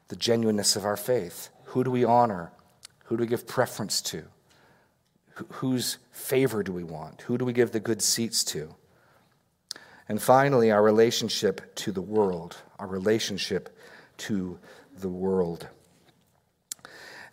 the 0.08 0.16
genuineness 0.16 0.76
of 0.76 0.86
our 0.86 0.98
faith. 0.98 1.50
Who 1.66 1.84
do 1.84 1.92
we 1.92 2.04
honor? 2.04 2.52
Who 3.06 3.18
do 3.18 3.22
we 3.22 3.28
give 3.28 3.48
preference 3.48 4.02
to? 4.04 4.24
Whose 5.50 5.98
favor 6.12 6.64
do 6.64 6.72
we 6.72 6.84
want? 6.84 7.22
Who 7.22 7.38
do 7.38 7.46
we 7.46 7.54
give 7.54 7.72
the 7.72 7.80
good 7.80 8.02
seats 8.02 8.44
to? 8.46 8.76
And 10.08 10.22
finally, 10.22 10.72
our 10.72 10.84
relationship 10.84 11.74
to 11.76 11.92
the 11.92 12.02
world. 12.02 12.58
Our 12.80 12.88
relationship 12.88 13.76
to 14.18 14.60
the 14.98 15.10
world. 15.10 15.68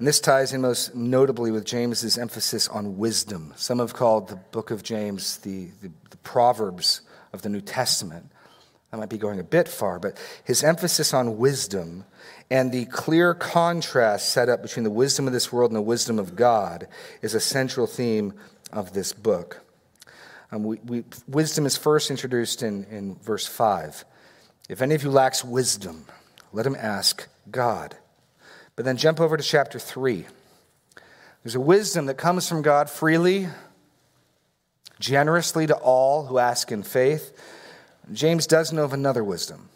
And 0.00 0.08
this 0.08 0.18
ties 0.18 0.54
in 0.54 0.62
most 0.62 0.94
notably 0.94 1.50
with 1.50 1.66
James's 1.66 2.16
emphasis 2.16 2.68
on 2.68 2.96
wisdom. 2.96 3.52
Some 3.56 3.80
have 3.80 3.92
called 3.92 4.28
the 4.28 4.36
book 4.36 4.70
of 4.70 4.82
James 4.82 5.36
the, 5.36 5.66
the, 5.82 5.90
the 6.08 6.16
Proverbs 6.16 7.02
of 7.34 7.42
the 7.42 7.50
New 7.50 7.60
Testament. 7.60 8.24
I 8.94 8.96
might 8.96 9.10
be 9.10 9.18
going 9.18 9.38
a 9.38 9.44
bit 9.44 9.68
far, 9.68 9.98
but 9.98 10.16
his 10.42 10.64
emphasis 10.64 11.12
on 11.12 11.36
wisdom 11.36 12.06
and 12.50 12.72
the 12.72 12.86
clear 12.86 13.34
contrast 13.34 14.30
set 14.30 14.48
up 14.48 14.62
between 14.62 14.84
the 14.84 14.90
wisdom 14.90 15.26
of 15.26 15.34
this 15.34 15.52
world 15.52 15.70
and 15.70 15.76
the 15.76 15.82
wisdom 15.82 16.18
of 16.18 16.34
God 16.34 16.88
is 17.20 17.34
a 17.34 17.40
central 17.40 17.86
theme 17.86 18.32
of 18.72 18.94
this 18.94 19.12
book. 19.12 19.60
Um, 20.50 20.64
we, 20.64 20.78
we, 20.82 21.04
wisdom 21.28 21.66
is 21.66 21.76
first 21.76 22.10
introduced 22.10 22.62
in, 22.62 22.84
in 22.84 23.16
verse 23.16 23.46
5. 23.46 24.06
If 24.70 24.80
any 24.80 24.94
of 24.94 25.02
you 25.02 25.10
lacks 25.10 25.44
wisdom, 25.44 26.06
let 26.54 26.64
him 26.64 26.74
ask 26.74 27.28
God 27.50 27.98
but 28.76 28.84
then 28.84 28.96
jump 28.96 29.20
over 29.20 29.36
to 29.36 29.42
chapter 29.42 29.78
3. 29.78 30.26
There's 31.42 31.54
a 31.54 31.60
wisdom 31.60 32.06
that 32.06 32.14
comes 32.14 32.48
from 32.48 32.62
God 32.62 32.90
freely, 32.90 33.48
generously 34.98 35.66
to 35.66 35.74
all 35.76 36.26
who 36.26 36.38
ask 36.38 36.70
in 36.70 36.82
faith. 36.82 37.32
James 38.12 38.46
does 38.46 38.72
know 38.72 38.84
of 38.84 38.92
another 38.92 39.24
wisdom. 39.24 39.68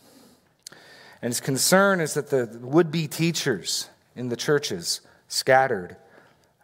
And 1.22 1.30
his 1.30 1.40
concern 1.40 2.00
is 2.00 2.14
that 2.14 2.28
the 2.28 2.58
would 2.60 2.90
be 2.90 3.08
teachers 3.08 3.88
in 4.14 4.28
the 4.28 4.36
churches, 4.36 5.00
scattered, 5.28 5.96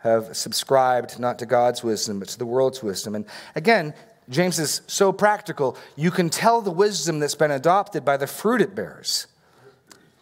have 0.03 0.37
subscribed 0.37 1.19
not 1.19 1.39
to 1.39 1.47
God's 1.47 1.83
wisdom, 1.83 2.19
but 2.19 2.29
to 2.29 2.39
the 2.39 2.47
world's 2.47 2.83
wisdom. 2.83 3.15
And 3.15 3.25
again, 3.55 3.95
James 4.29 4.59
is 4.59 4.83
so 4.87 5.13
practical, 5.13 5.77
you 5.97 6.11
can 6.11 6.31
tell 6.31 6.63
the 6.63 6.71
wisdom 6.71 7.19
that's 7.19 7.35
been 7.35 7.51
adopted 7.51 8.05
by 8.05 8.17
the 8.17 8.27
fruit 8.27 8.61
it 8.61 8.75
bears. 8.75 9.27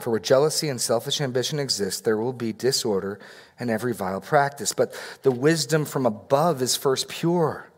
For 0.00 0.10
where 0.10 0.20
jealousy 0.20 0.68
and 0.68 0.80
selfish 0.80 1.20
ambition 1.20 1.58
exist, 1.58 2.04
there 2.04 2.16
will 2.16 2.32
be 2.32 2.52
disorder 2.52 3.18
and 3.58 3.70
every 3.70 3.92
vile 3.92 4.20
practice. 4.20 4.72
But 4.72 4.98
the 5.22 5.30
wisdom 5.30 5.84
from 5.84 6.06
above 6.06 6.62
is 6.62 6.76
first 6.76 7.08
pure, 7.08 7.70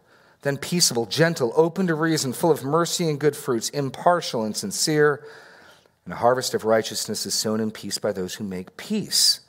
then 0.43 0.57
peaceable, 0.57 1.07
gentle, 1.07 1.53
open 1.57 1.87
to 1.87 1.95
reason, 1.95 2.33
full 2.33 2.51
of 2.51 2.65
mercy 2.65 3.09
and 3.09 3.19
good 3.19 3.37
fruits, 3.37 3.71
impartial 3.71 4.45
and 4.45 4.57
sincere. 4.57 5.25
And 6.05 6.15
a 6.15 6.19
harvest 6.19 6.55
of 6.55 6.65
righteousness 6.65 7.27
is 7.27 7.35
sown 7.35 7.61
in 7.61 7.71
peace 7.71 7.99
by 7.99 8.13
those 8.13 8.35
who 8.35 8.45
make 8.45 8.77
peace. 8.77 9.41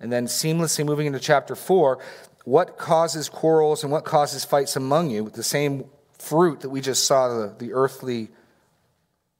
And 0.00 0.12
then, 0.12 0.26
seamlessly 0.26 0.84
moving 0.84 1.06
into 1.06 1.18
chapter 1.18 1.56
4, 1.56 1.98
what 2.44 2.78
causes 2.78 3.28
quarrels 3.28 3.82
and 3.82 3.90
what 3.90 4.04
causes 4.04 4.44
fights 4.44 4.76
among 4.76 5.10
you? 5.10 5.30
The 5.30 5.42
same 5.42 5.84
fruit 6.18 6.60
that 6.60 6.70
we 6.70 6.80
just 6.80 7.04
saw 7.04 7.28
the, 7.28 7.54
the 7.58 7.72
earthly, 7.72 8.28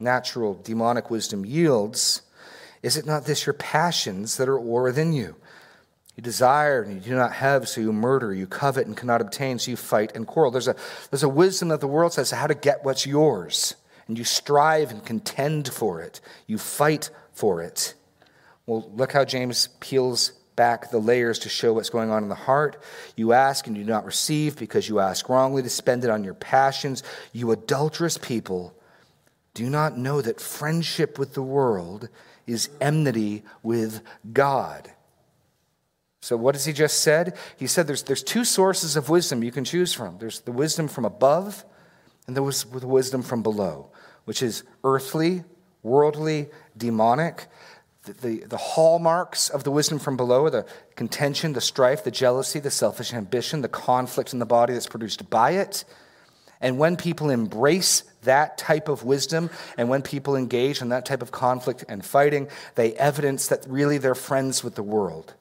natural, 0.01 0.55
demonic 0.55 1.11
wisdom 1.11 1.45
yields. 1.45 2.23
Is 2.83 2.97
it 2.97 3.07
not 3.07 3.25
this 3.25 3.47
your 3.47 3.55
passions 3.55 4.37
that 4.37 4.49
are 4.49 4.59
at 4.59 4.65
war 4.65 4.83
within 4.83 5.13
you? 5.13 5.37
You 6.17 6.23
desire 6.23 6.83
and 6.83 6.95
you 6.95 7.01
do 7.01 7.15
not 7.15 7.33
have, 7.33 7.69
so 7.69 7.81
you 7.81 7.93
murder. 7.93 8.33
You 8.33 8.47
covet 8.47 8.87
and 8.87 8.97
cannot 8.97 9.21
obtain, 9.21 9.59
so 9.59 9.71
you 9.71 9.77
fight 9.77 10.17
and 10.17 10.27
quarrel. 10.27 10.51
There's 10.51 10.69
a, 10.69 10.77
there's 11.11 11.23
a 11.23 11.29
wisdom 11.29 11.69
that 11.69 11.81
the 11.81 11.87
world 11.87 12.15
says 12.15 12.31
how 12.31 12.47
to 12.47 12.55
get 12.55 12.85
what's 12.85 13.07
yours. 13.07 13.75
And 14.09 14.17
you 14.17 14.25
strive 14.25 14.91
and 14.91 15.05
contend 15.05 15.69
for 15.69 16.01
it. 16.01 16.21
You 16.47 16.59
fight 16.59 17.11
for 17.35 17.61
it. 17.63 17.95
Well, 18.65 18.91
look 18.95 19.13
how 19.13 19.25
James 19.25 19.69
peels 19.81 20.33
back 20.57 20.91
the 20.91 20.99
layers 20.99 21.41
to 21.41 21.51
show 21.51 21.75
what's 21.75 21.91
going 21.91 22.11
on 22.11 22.23
in 22.23 22.31
the 22.31 22.35
heart. 22.35 22.83
You 23.15 23.35
ask 23.35 23.67
and 23.67 23.77
you 23.77 23.85
do 23.85 23.91
not 23.91 24.07
receive 24.07 24.57
because 24.57 24.89
you 24.89 25.01
ask 25.01 25.29
wrongly 25.29 25.63
to 25.63 25.69
spend 25.69 26.03
it 26.03 26.11
on 26.11 26.25
your 26.25 26.35
passions. 26.35 27.03
You 27.33 27.53
adulterous 27.53 28.17
people, 28.17 28.75
do 29.53 29.69
not 29.69 29.99
know 29.99 30.23
that 30.23 30.41
friendship 30.41 31.19
with 31.19 31.35
the 31.35 31.43
world 31.43 32.09
is 32.47 32.71
enmity 32.81 33.43
with 33.63 34.03
God. 34.33 34.91
So, 36.21 36.37
what 36.37 36.55
has 36.55 36.65
he 36.65 36.73
just 36.73 37.03
said? 37.03 37.37
He 37.57 37.67
said 37.67 37.87
there's, 37.87 38.03
there's 38.03 38.23
two 38.23 38.45
sources 38.45 38.97
of 38.97 39.09
wisdom 39.09 39.45
you 39.45 39.53
can 39.53 39.65
choose 39.65 39.93
from 39.93 40.19
there's 40.19 40.41
the 40.41 40.53
wisdom 40.53 40.89
from 40.89 41.05
above, 41.05 41.65
and 42.27 42.35
there 42.35 42.43
was 42.43 42.65
the 42.65 42.87
wisdom 42.87 43.23
from 43.23 43.43
below, 43.43 43.91
which 44.25 44.43
is 44.43 44.65
earthly, 44.83 45.45
worldly, 45.83 46.49
demonic. 46.77 47.47
The, 48.05 48.13
the, 48.13 48.45
the 48.47 48.57
hallmarks 48.57 49.49
of 49.49 49.65
the 49.65 49.71
wisdom 49.71 49.99
from 49.99 50.17
below 50.17 50.47
are 50.47 50.51
the 50.51 50.67
contention, 50.97 51.53
the 51.53 51.61
strife, 51.61 52.03
the 52.03 52.11
jealousy, 52.11 52.59
the 52.59 52.71
selfish 52.71 53.13
ambition, 53.13 53.63
the 53.63 53.69
conflict 53.69 54.33
in 54.33 54.39
the 54.39 54.47
body 54.47 54.73
that's 54.73 54.87
produced 54.89 55.31
by 55.31 55.53
it. 55.53 55.85
And 56.61 56.79
when 56.79 56.97
people 56.97 57.31
embrace 57.31 58.03
that 58.27 58.59
type 58.59 58.89
of 58.89 59.03
wisdom 59.03 59.51
and 59.77 59.89
when 59.89 60.03
people 60.03 60.37
engage 60.37 60.81
in 60.81 60.91
that 60.91 61.05
type 61.05 61.23
of 61.23 61.33
conflict 61.33 61.85
and 61.89 62.05
fighting, 62.05 62.49
they 62.77 62.93
evidence 62.95 63.49
that 63.49 63.65
really 63.67 63.99
they're 63.99 64.15
friends 64.15 64.63
with 64.63 64.77
the 64.77 64.83
world. 64.83 65.35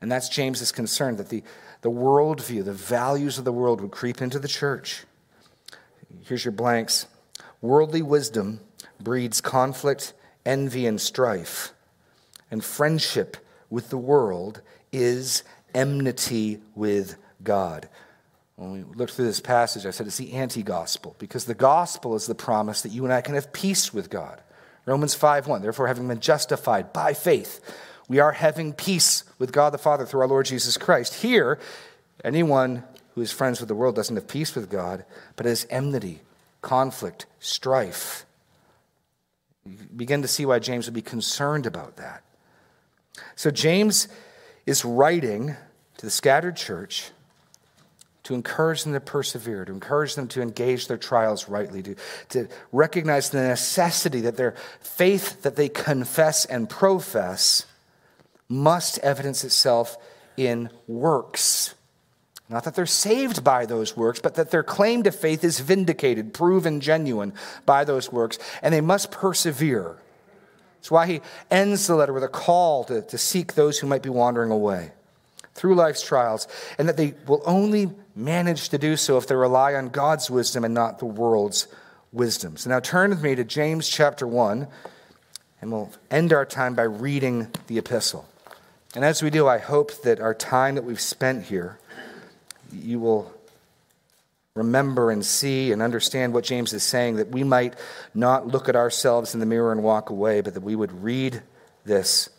And 0.00 0.10
that's 0.10 0.28
James's 0.28 0.72
concern 0.72 1.16
that 1.16 1.28
the, 1.28 1.42
the 1.82 1.90
worldview, 1.90 2.64
the 2.64 2.72
values 2.72 3.38
of 3.38 3.44
the 3.44 3.52
world 3.52 3.80
would 3.80 3.90
creep 3.90 4.20
into 4.20 4.38
the 4.38 4.48
church. 4.48 5.04
Here's 6.22 6.44
your 6.44 6.52
blanks. 6.52 7.06
Worldly 7.60 8.02
wisdom 8.02 8.60
breeds 9.00 9.40
conflict, 9.40 10.12
envy, 10.44 10.86
and 10.86 11.00
strife. 11.00 11.72
And 12.50 12.64
friendship 12.64 13.36
with 13.70 13.90
the 13.90 13.98
world 13.98 14.60
is 14.92 15.42
enmity 15.74 16.60
with 16.74 17.16
God. 17.42 17.88
When 18.56 18.72
we 18.72 18.82
looked 18.82 19.14
through 19.14 19.26
this 19.26 19.40
passage, 19.40 19.84
I 19.84 19.90
said 19.90 20.06
it's 20.06 20.16
the 20.16 20.32
anti 20.32 20.62
gospel 20.62 21.16
because 21.18 21.44
the 21.44 21.54
gospel 21.54 22.14
is 22.14 22.26
the 22.26 22.34
promise 22.34 22.82
that 22.82 22.92
you 22.92 23.04
and 23.04 23.12
I 23.12 23.20
can 23.20 23.34
have 23.34 23.52
peace 23.52 23.92
with 23.92 24.10
God. 24.10 24.40
Romans 24.86 25.14
5 25.14 25.46
1. 25.46 25.62
Therefore, 25.62 25.86
having 25.86 26.06
been 26.08 26.20
justified 26.20 26.92
by 26.92 27.14
faith, 27.14 27.60
we 28.08 28.18
are 28.18 28.32
having 28.32 28.72
peace 28.72 29.24
with 29.38 29.52
God 29.52 29.70
the 29.70 29.78
Father 29.78 30.04
through 30.04 30.20
our 30.20 30.28
Lord 30.28 30.46
Jesus 30.46 30.76
Christ. 30.76 31.14
Here, 31.14 31.58
anyone 32.22 32.84
who 33.14 33.22
is 33.22 33.32
friends 33.32 33.60
with 33.60 33.68
the 33.68 33.74
world 33.74 33.96
doesn't 33.96 34.16
have 34.16 34.28
peace 34.28 34.54
with 34.54 34.70
God, 34.70 35.04
but 35.36 35.46
has 35.46 35.66
enmity, 35.70 36.20
conflict, 36.60 37.26
strife. 37.40 38.26
You 39.64 39.78
begin 39.96 40.22
to 40.22 40.28
see 40.28 40.44
why 40.44 40.58
James 40.58 40.86
would 40.86 40.94
be 40.94 41.02
concerned 41.02 41.64
about 41.64 41.96
that. 41.96 42.22
So, 43.34 43.50
James 43.50 44.06
is 44.66 44.84
writing 44.84 45.56
to 45.96 46.06
the 46.06 46.10
scattered 46.10 46.56
church 46.56 47.10
to 48.24 48.34
encourage 48.34 48.84
them 48.84 48.94
to 48.94 49.00
persevere, 49.00 49.64
to 49.64 49.72
encourage 49.72 50.14
them 50.14 50.26
to 50.28 50.42
engage 50.42 50.88
their 50.88 50.96
trials 50.96 51.48
rightly, 51.48 51.82
to, 51.82 51.94
to 52.30 52.48
recognize 52.72 53.30
the 53.30 53.40
necessity 53.40 54.22
that 54.22 54.36
their 54.36 54.54
faith 54.80 55.42
that 55.42 55.56
they 55.56 55.68
confess 55.68 56.44
and 56.46 56.68
profess 56.68 57.66
must 58.48 58.98
evidence 58.98 59.44
itself 59.44 59.96
in 60.36 60.70
works. 60.86 61.74
Not 62.48 62.64
that 62.64 62.74
they're 62.74 62.86
saved 62.86 63.44
by 63.44 63.66
those 63.66 63.96
works, 63.96 64.20
but 64.20 64.34
that 64.34 64.50
their 64.50 64.62
claim 64.62 65.02
to 65.04 65.12
faith 65.12 65.44
is 65.44 65.60
vindicated, 65.60 66.34
proven 66.34 66.80
genuine 66.80 67.32
by 67.64 67.84
those 67.84 68.12
works, 68.12 68.38
and 68.62 68.72
they 68.72 68.82
must 68.82 69.10
persevere. 69.10 69.98
That's 70.76 70.90
why 70.90 71.06
he 71.06 71.20
ends 71.50 71.86
the 71.86 71.94
letter 71.94 72.12
with 72.12 72.24
a 72.24 72.28
call 72.28 72.84
to, 72.84 73.02
to 73.02 73.18
seek 73.18 73.54
those 73.54 73.78
who 73.78 73.86
might 73.86 74.02
be 74.02 74.10
wandering 74.10 74.50
away 74.50 74.92
through 75.54 75.74
life's 75.74 76.02
trials, 76.02 76.48
and 76.78 76.88
that 76.88 76.96
they 76.96 77.14
will 77.26 77.42
only 77.46 77.90
manage 78.14 78.68
to 78.70 78.78
do 78.78 78.96
so 78.96 79.18
if 79.18 79.26
they 79.26 79.34
rely 79.34 79.74
on 79.74 79.88
God's 79.88 80.30
wisdom 80.30 80.64
and 80.64 80.74
not 80.74 80.98
the 80.98 81.06
world's 81.06 81.66
wisdom. 82.12 82.56
So 82.56 82.70
now 82.70 82.80
turn 82.80 83.10
with 83.10 83.22
me 83.22 83.34
to 83.34 83.44
James 83.44 83.88
chapter 83.88 84.26
1, 84.26 84.68
and 85.60 85.72
we'll 85.72 85.90
end 86.10 86.32
our 86.32 86.44
time 86.44 86.74
by 86.74 86.82
reading 86.82 87.48
the 87.66 87.78
epistle. 87.78 88.28
And 88.94 89.04
as 89.04 89.22
we 89.22 89.30
do, 89.30 89.48
I 89.48 89.58
hope 89.58 90.02
that 90.02 90.20
our 90.20 90.34
time 90.34 90.76
that 90.76 90.84
we've 90.84 91.00
spent 91.00 91.46
here, 91.46 91.78
you 92.72 93.00
will 93.00 93.32
remember 94.54 95.10
and 95.10 95.26
see 95.26 95.72
and 95.72 95.82
understand 95.82 96.32
what 96.32 96.44
James 96.44 96.72
is 96.72 96.84
saying, 96.84 97.16
that 97.16 97.30
we 97.30 97.42
might 97.42 97.74
not 98.14 98.46
look 98.46 98.68
at 98.68 98.76
ourselves 98.76 99.34
in 99.34 99.40
the 99.40 99.46
mirror 99.46 99.72
and 99.72 99.82
walk 99.82 100.10
away, 100.10 100.40
but 100.40 100.54
that 100.54 100.62
we 100.62 100.76
would 100.76 101.02
read 101.02 101.42
this 101.84 102.30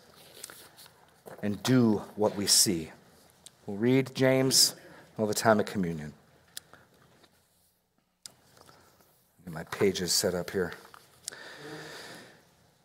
and 1.44 1.62
do 1.62 2.02
what 2.16 2.38
we 2.38 2.48
see. 2.48 2.92
We'll 3.66 3.76
read 3.76 4.16
James, 4.16 4.76
have 5.24 5.30
a 5.30 5.34
time 5.34 5.60
of 5.60 5.66
communion. 5.66 6.14
Get 9.44 9.54
my 9.54 9.64
pages 9.64 10.12
set 10.12 10.34
up 10.34 10.50
here. 10.52 10.74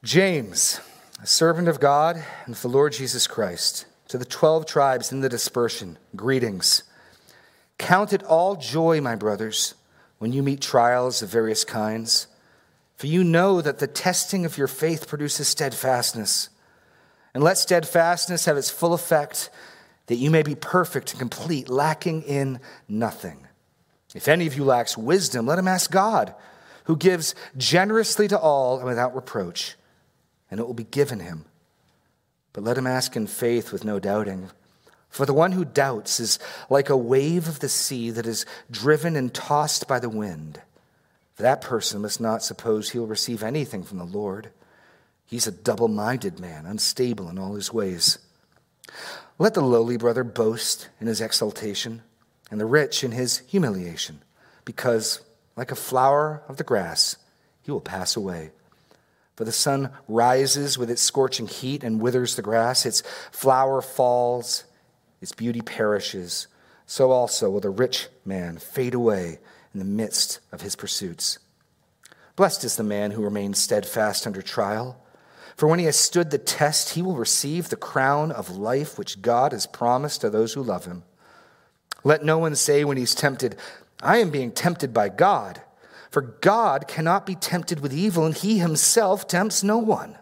James 0.02 0.80
a 1.22 1.26
servant 1.26 1.68
of 1.68 1.80
God 1.80 2.22
and 2.46 2.54
of 2.54 2.62
the 2.62 2.68
Lord 2.68 2.94
Jesus 2.94 3.26
Christ, 3.26 3.84
to 4.08 4.16
the 4.16 4.24
12 4.24 4.64
tribes 4.64 5.12
in 5.12 5.20
the 5.20 5.28
dispersion, 5.28 5.98
greetings. 6.16 6.82
Count 7.76 8.14
it 8.14 8.22
all 8.22 8.56
joy, 8.56 9.00
my 9.02 9.16
brothers, 9.16 9.74
when 10.18 10.32
you 10.32 10.42
meet 10.42 10.62
trials 10.62 11.20
of 11.20 11.28
various 11.28 11.62
kinds, 11.64 12.26
for 12.96 13.06
you 13.06 13.22
know 13.22 13.60
that 13.60 13.78
the 13.78 13.86
testing 13.86 14.46
of 14.46 14.56
your 14.56 14.66
faith 14.66 15.08
produces 15.08 15.48
steadfastness. 15.48 16.48
And 17.34 17.44
let 17.44 17.58
steadfastness 17.58 18.46
have 18.46 18.56
its 18.56 18.70
full 18.70 18.94
effect, 18.94 19.50
that 20.10 20.16
you 20.16 20.28
may 20.28 20.42
be 20.42 20.56
perfect 20.56 21.12
and 21.12 21.20
complete, 21.20 21.68
lacking 21.68 22.22
in 22.22 22.58
nothing. 22.88 23.46
If 24.12 24.26
any 24.26 24.48
of 24.48 24.56
you 24.56 24.64
lacks 24.64 24.98
wisdom, 24.98 25.46
let 25.46 25.60
him 25.60 25.68
ask 25.68 25.88
God, 25.88 26.34
who 26.86 26.96
gives 26.96 27.36
generously 27.56 28.26
to 28.26 28.38
all 28.38 28.78
and 28.78 28.86
without 28.86 29.14
reproach 29.14 29.76
and 30.50 30.58
it 30.58 30.66
will 30.66 30.74
be 30.74 30.82
given 30.82 31.20
him. 31.20 31.44
But 32.52 32.64
let 32.64 32.76
him 32.76 32.88
ask 32.88 33.14
in 33.14 33.28
faith 33.28 33.70
with 33.70 33.84
no 33.84 34.00
doubting. 34.00 34.50
For 35.10 35.24
the 35.26 35.32
one 35.32 35.52
who 35.52 35.64
doubts 35.64 36.18
is 36.18 36.40
like 36.68 36.90
a 36.90 36.96
wave 36.96 37.46
of 37.46 37.60
the 37.60 37.68
sea 37.68 38.10
that 38.10 38.26
is 38.26 38.46
driven 38.68 39.14
and 39.14 39.32
tossed 39.32 39.86
by 39.86 40.00
the 40.00 40.08
wind. 40.08 40.60
For 41.34 41.42
that 41.42 41.60
person 41.60 42.02
must 42.02 42.20
not 42.20 42.42
suppose 42.42 42.90
he'll 42.90 43.06
receive 43.06 43.44
anything 43.44 43.84
from 43.84 43.98
the 43.98 44.04
Lord. 44.04 44.50
He's 45.24 45.46
a 45.46 45.52
double 45.52 45.86
minded 45.86 46.40
man, 46.40 46.66
unstable 46.66 47.28
in 47.28 47.38
all 47.38 47.54
his 47.54 47.72
ways. 47.72 48.18
Let 49.40 49.54
the 49.54 49.62
lowly 49.62 49.96
brother 49.96 50.22
boast 50.22 50.90
in 51.00 51.06
his 51.06 51.22
exaltation, 51.22 52.02
and 52.50 52.60
the 52.60 52.66
rich 52.66 53.02
in 53.02 53.12
his 53.12 53.38
humiliation, 53.46 54.20
because, 54.66 55.22
like 55.56 55.72
a 55.72 55.76
flower 55.76 56.42
of 56.46 56.58
the 56.58 56.62
grass, 56.62 57.16
he 57.62 57.70
will 57.70 57.80
pass 57.80 58.16
away. 58.16 58.50
For 59.36 59.46
the 59.46 59.50
sun 59.50 59.92
rises 60.06 60.76
with 60.76 60.90
its 60.90 61.00
scorching 61.00 61.46
heat 61.46 61.82
and 61.82 62.02
withers 62.02 62.36
the 62.36 62.42
grass, 62.42 62.84
its 62.84 63.02
flower 63.32 63.80
falls, 63.80 64.64
its 65.22 65.32
beauty 65.32 65.62
perishes. 65.62 66.46
So 66.84 67.10
also 67.10 67.48
will 67.48 67.60
the 67.60 67.70
rich 67.70 68.08
man 68.26 68.58
fade 68.58 68.92
away 68.92 69.38
in 69.72 69.78
the 69.80 69.86
midst 69.86 70.40
of 70.52 70.60
his 70.60 70.76
pursuits. 70.76 71.38
Blessed 72.36 72.62
is 72.62 72.76
the 72.76 72.82
man 72.82 73.12
who 73.12 73.24
remains 73.24 73.58
steadfast 73.58 74.26
under 74.26 74.42
trial. 74.42 75.02
For 75.60 75.66
when 75.66 75.78
he 75.78 75.84
has 75.84 75.98
stood 75.98 76.30
the 76.30 76.38
test, 76.38 76.94
he 76.94 77.02
will 77.02 77.16
receive 77.16 77.68
the 77.68 77.76
crown 77.76 78.32
of 78.32 78.56
life 78.56 78.96
which 78.96 79.20
God 79.20 79.52
has 79.52 79.66
promised 79.66 80.22
to 80.22 80.30
those 80.30 80.54
who 80.54 80.62
love 80.62 80.86
him. 80.86 81.02
Let 82.02 82.24
no 82.24 82.38
one 82.38 82.56
say 82.56 82.82
when 82.82 82.96
he's 82.96 83.14
tempted, 83.14 83.56
I 84.02 84.16
am 84.16 84.30
being 84.30 84.52
tempted 84.52 84.94
by 84.94 85.10
God. 85.10 85.60
For 86.10 86.22
God 86.22 86.88
cannot 86.88 87.26
be 87.26 87.34
tempted 87.34 87.80
with 87.80 87.92
evil, 87.92 88.24
and 88.24 88.34
he 88.34 88.58
himself 88.58 89.28
tempts 89.28 89.62
no 89.62 89.76
one. 89.76 90.16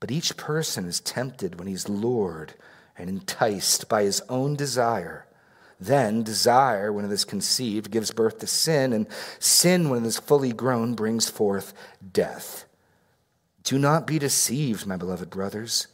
But 0.00 0.10
each 0.10 0.38
person 0.38 0.86
is 0.86 1.00
tempted 1.00 1.58
when 1.58 1.68
he's 1.68 1.90
lured 1.90 2.54
and 2.96 3.10
enticed 3.10 3.90
by 3.90 4.04
his 4.04 4.22
own 4.30 4.56
desire. 4.56 5.26
Then 5.78 6.22
desire, 6.22 6.90
when 6.90 7.04
it 7.04 7.12
is 7.12 7.26
conceived, 7.26 7.90
gives 7.90 8.10
birth 8.10 8.38
to 8.38 8.46
sin, 8.46 8.94
and 8.94 9.06
sin, 9.38 9.90
when 9.90 10.02
it 10.02 10.08
is 10.08 10.18
fully 10.18 10.54
grown, 10.54 10.94
brings 10.94 11.28
forth 11.28 11.74
death. 12.14 12.64
Do 13.70 13.78
not 13.78 14.04
be 14.04 14.18
deceived, 14.18 14.84
my 14.84 14.96
beloved 14.96 15.30
brothers. 15.30 15.86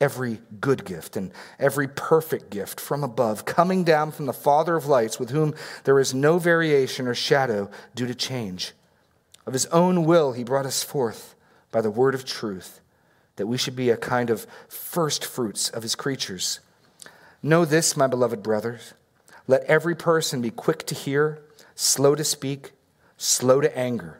Every 0.00 0.40
good 0.58 0.86
gift 0.86 1.18
and 1.18 1.32
every 1.58 1.86
perfect 1.86 2.48
gift 2.48 2.80
from 2.80 3.04
above, 3.04 3.44
coming 3.44 3.84
down 3.84 4.10
from 4.10 4.24
the 4.24 4.32
Father 4.32 4.74
of 4.74 4.86
lights, 4.86 5.20
with 5.20 5.28
whom 5.28 5.54
there 5.84 6.00
is 6.00 6.14
no 6.14 6.38
variation 6.38 7.06
or 7.06 7.14
shadow 7.14 7.68
due 7.94 8.06
to 8.06 8.14
change. 8.14 8.72
Of 9.44 9.52
his 9.52 9.66
own 9.66 10.06
will, 10.06 10.32
he 10.32 10.44
brought 10.44 10.64
us 10.64 10.82
forth 10.82 11.34
by 11.70 11.82
the 11.82 11.90
word 11.90 12.14
of 12.14 12.24
truth, 12.24 12.80
that 13.36 13.46
we 13.46 13.58
should 13.58 13.76
be 13.76 13.90
a 13.90 13.98
kind 13.98 14.30
of 14.30 14.46
first 14.66 15.22
fruits 15.22 15.68
of 15.68 15.82
his 15.82 15.94
creatures. 15.94 16.60
Know 17.42 17.66
this, 17.66 17.98
my 17.98 18.06
beloved 18.06 18.42
brothers. 18.42 18.94
Let 19.46 19.64
every 19.64 19.94
person 19.94 20.40
be 20.40 20.50
quick 20.50 20.86
to 20.86 20.94
hear, 20.94 21.42
slow 21.74 22.14
to 22.14 22.24
speak, 22.24 22.72
slow 23.18 23.60
to 23.60 23.76
anger. 23.76 24.19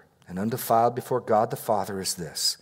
and 0.31 0.39
undefiled 0.39 0.95
before 0.95 1.19
God 1.19 1.49
the 1.51 1.57
Father 1.57 1.99
is 1.99 2.13
this 2.13 2.55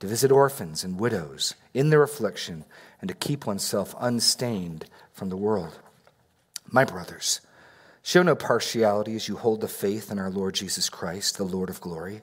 to 0.00 0.08
visit 0.08 0.32
orphans 0.32 0.82
and 0.82 0.98
widows 0.98 1.54
in 1.72 1.90
their 1.90 2.02
affliction 2.02 2.64
and 3.00 3.06
to 3.06 3.14
keep 3.14 3.46
oneself 3.46 3.94
unstained 4.00 4.86
from 5.12 5.28
the 5.28 5.36
world. 5.36 5.78
My 6.66 6.84
brothers, 6.84 7.40
show 8.02 8.24
no 8.24 8.34
partiality 8.34 9.14
as 9.14 9.28
you 9.28 9.36
hold 9.36 9.60
the 9.60 9.68
faith 9.68 10.10
in 10.10 10.18
our 10.18 10.30
Lord 10.30 10.56
Jesus 10.56 10.90
Christ, 10.90 11.38
the 11.38 11.44
Lord 11.44 11.70
of 11.70 11.80
glory. 11.80 12.22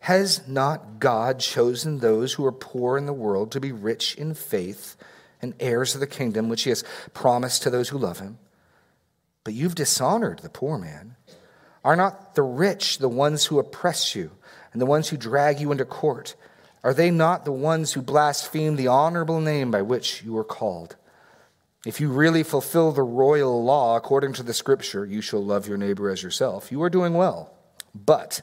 Has 0.00 0.46
not 0.48 0.98
God 0.98 1.40
chosen 1.40 1.98
those 1.98 2.34
who 2.34 2.46
are 2.46 2.52
poor 2.52 2.96
in 2.96 3.06
the 3.06 3.12
world 3.12 3.52
to 3.52 3.60
be 3.60 3.70
rich 3.70 4.14
in 4.14 4.34
faith 4.34 4.96
and 5.42 5.54
heirs 5.60 5.94
of 5.94 6.00
the 6.00 6.06
kingdom 6.06 6.48
which 6.48 6.62
he 6.62 6.70
has 6.70 6.84
promised 7.12 7.62
to 7.62 7.70
those 7.70 7.90
who 7.90 7.98
love 7.98 8.18
him? 8.18 8.38
But 9.44 9.54
you've 9.54 9.74
dishonored 9.74 10.40
the 10.40 10.48
poor 10.48 10.78
man. 10.78 11.16
Are 11.84 11.96
not 11.96 12.34
the 12.34 12.42
rich 12.42 12.98
the 12.98 13.08
ones 13.08 13.46
who 13.46 13.58
oppress 13.58 14.14
you 14.14 14.32
and 14.72 14.80
the 14.80 14.86
ones 14.86 15.08
who 15.08 15.16
drag 15.16 15.60
you 15.60 15.70
into 15.70 15.84
court? 15.84 16.34
Are 16.82 16.94
they 16.94 17.10
not 17.10 17.44
the 17.44 17.52
ones 17.52 17.92
who 17.92 18.02
blaspheme 18.02 18.76
the 18.76 18.88
honorable 18.88 19.40
name 19.40 19.70
by 19.70 19.82
which 19.82 20.22
you 20.22 20.36
are 20.38 20.44
called? 20.44 20.96
If 21.86 22.00
you 22.00 22.10
really 22.10 22.42
fulfill 22.42 22.92
the 22.92 23.02
royal 23.02 23.62
law 23.64 23.96
according 23.96 24.34
to 24.34 24.42
the 24.42 24.54
scripture, 24.54 25.04
you 25.06 25.20
shall 25.20 25.44
love 25.44 25.66
your 25.66 25.78
neighbor 25.78 26.10
as 26.10 26.22
yourself, 26.22 26.70
you 26.70 26.82
are 26.82 26.90
doing 26.90 27.14
well. 27.14 27.54
But 27.94 28.42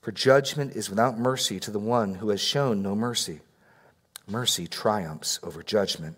For 0.00 0.12
judgment 0.12 0.76
is 0.76 0.88
without 0.88 1.18
mercy 1.18 1.58
to 1.60 1.70
the 1.70 1.78
one 1.78 2.16
who 2.16 2.30
has 2.30 2.40
shown 2.40 2.82
no 2.82 2.94
mercy. 2.94 3.40
Mercy 4.26 4.66
triumphs 4.66 5.40
over 5.42 5.62
judgment. 5.62 6.16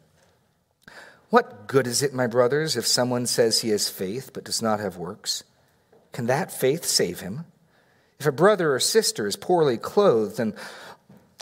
What 1.30 1.68
good 1.68 1.86
is 1.86 2.02
it, 2.02 2.12
my 2.12 2.26
brothers, 2.26 2.76
if 2.76 2.86
someone 2.86 3.26
says 3.26 3.60
he 3.60 3.70
has 3.70 3.88
faith 3.88 4.32
but 4.34 4.44
does 4.44 4.60
not 4.60 4.80
have 4.80 4.96
works? 4.96 5.44
Can 6.12 6.26
that 6.26 6.52
faith 6.52 6.84
save 6.84 7.20
him? 7.20 7.44
If 8.18 8.26
a 8.26 8.32
brother 8.32 8.74
or 8.74 8.80
sister 8.80 9.26
is 9.26 9.36
poorly 9.36 9.78
clothed 9.78 10.40
and 10.40 10.54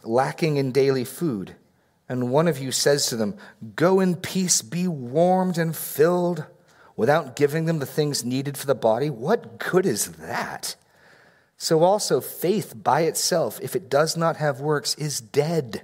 lacking 0.05 0.59
in 0.59 0.73
daily 0.73 1.05
food, 1.05 1.57
and 2.09 2.31
one 2.31 2.49
of 2.49 2.59
you 2.59 2.71
says 2.71 3.07
to 3.07 3.17
them, 3.17 3.37
Go 3.75 3.99
in 3.99 4.17
peace, 4.17 4.63
be 4.63 4.87
warmed 4.87 5.59
and 5.59 5.75
filled, 5.75 6.45
without 6.97 7.35
giving 7.35 7.65
them 7.65 7.79
the 7.79 7.87
things 7.87 8.25
needed 8.25 8.57
for 8.57 8.67
the 8.67 8.75
body, 8.75 9.11
what 9.11 9.59
good 9.59 9.87
is 9.87 10.13
that? 10.13 10.77
So 11.59 11.83
also, 11.83 12.21
faith 12.21 12.73
by 12.77 13.03
itself, 13.03 13.59
if 13.61 13.75
it 13.75 13.91
does 13.91 14.17
not 14.17 14.37
have 14.37 14.61
works, 14.61 14.95
is 14.95 15.21
dead. 15.21 15.83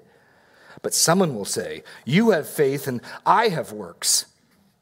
But 0.83 0.95
someone 0.95 1.35
will 1.35 1.45
say, 1.45 1.83
You 2.05 2.31
have 2.31 2.49
faith 2.49 2.87
and 2.87 3.01
I 3.27 3.49
have 3.49 3.73
works. 3.73 4.27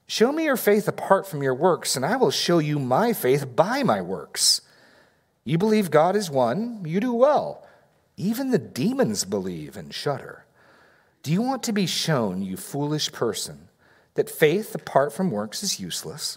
Show 0.06 0.30
me 0.30 0.44
your 0.44 0.58
faith 0.58 0.86
apart 0.88 1.26
from 1.26 1.42
your 1.42 1.54
works, 1.54 1.96
and 1.96 2.04
I 2.04 2.16
will 2.16 2.30
show 2.30 2.58
you 2.58 2.78
my 2.78 3.14
faith 3.14 3.56
by 3.56 3.82
my 3.82 4.02
works. 4.02 4.60
You 5.44 5.56
believe 5.56 5.90
God 5.90 6.14
is 6.14 6.30
one, 6.30 6.82
you 6.84 7.00
do 7.00 7.14
well. 7.14 7.66
Even 8.18 8.50
the 8.50 8.58
demons 8.58 9.24
believe 9.24 9.74
and 9.74 9.94
shudder. 9.94 10.44
Do 11.22 11.32
you 11.32 11.40
want 11.40 11.62
to 11.62 11.72
be 11.72 11.86
shown, 11.86 12.42
you 12.42 12.58
foolish 12.58 13.10
person, 13.10 13.68
that 14.14 14.28
faith 14.28 14.74
apart 14.74 15.14
from 15.14 15.30
works 15.30 15.62
is 15.62 15.80
useless? 15.80 16.36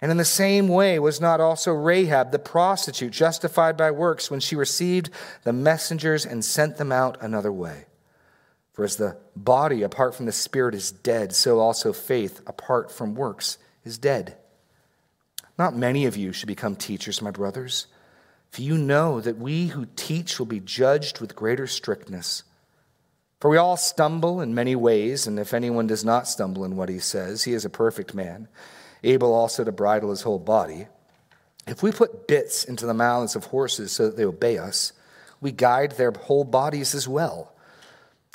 And 0.00 0.12
in 0.12 0.16
the 0.16 0.24
same 0.24 0.68
way, 0.68 0.98
was 0.98 1.20
not 1.20 1.40
also 1.40 1.72
Rahab 1.72 2.30
the 2.30 2.38
prostitute 2.38 3.12
justified 3.12 3.76
by 3.76 3.90
works 3.90 4.30
when 4.30 4.40
she 4.40 4.54
received 4.54 5.10
the 5.42 5.52
messengers 5.52 6.24
and 6.24 6.44
sent 6.44 6.76
them 6.76 6.92
out 6.92 7.18
another 7.20 7.52
way? 7.52 7.86
For 8.72 8.84
as 8.84 8.96
the 8.96 9.16
body 9.34 9.82
apart 9.82 10.14
from 10.14 10.26
the 10.26 10.32
spirit 10.32 10.74
is 10.74 10.92
dead, 10.92 11.34
so 11.34 11.58
also 11.58 11.92
faith 11.92 12.40
apart 12.46 12.92
from 12.92 13.16
works 13.16 13.58
is 13.84 13.98
dead. 13.98 14.36
Not 15.58 15.76
many 15.76 16.06
of 16.06 16.16
you 16.16 16.32
should 16.32 16.46
become 16.46 16.76
teachers, 16.76 17.20
my 17.20 17.32
brothers, 17.32 17.88
for 18.50 18.62
you 18.62 18.78
know 18.78 19.20
that 19.20 19.38
we 19.38 19.68
who 19.68 19.88
teach 19.96 20.38
will 20.38 20.46
be 20.46 20.60
judged 20.60 21.20
with 21.20 21.34
greater 21.34 21.66
strictness. 21.66 22.44
For 23.40 23.50
we 23.50 23.56
all 23.56 23.76
stumble 23.76 24.40
in 24.40 24.54
many 24.54 24.76
ways, 24.76 25.26
and 25.26 25.40
if 25.40 25.52
anyone 25.52 25.88
does 25.88 26.04
not 26.04 26.28
stumble 26.28 26.64
in 26.64 26.76
what 26.76 26.88
he 26.88 27.00
says, 27.00 27.44
he 27.44 27.54
is 27.54 27.64
a 27.64 27.70
perfect 27.70 28.14
man 28.14 28.46
able 29.02 29.32
also 29.32 29.64
to 29.64 29.72
bridle 29.72 30.10
his 30.10 30.22
whole 30.22 30.38
body. 30.38 30.88
If 31.66 31.82
we 31.82 31.92
put 31.92 32.26
bits 32.26 32.64
into 32.64 32.86
the 32.86 32.94
mouths 32.94 33.36
of 33.36 33.46
horses 33.46 33.92
so 33.92 34.06
that 34.06 34.16
they 34.16 34.24
obey 34.24 34.58
us, 34.58 34.92
we 35.40 35.52
guide 35.52 35.92
their 35.92 36.10
whole 36.10 36.44
bodies 36.44 36.94
as 36.94 37.06
well. 37.06 37.52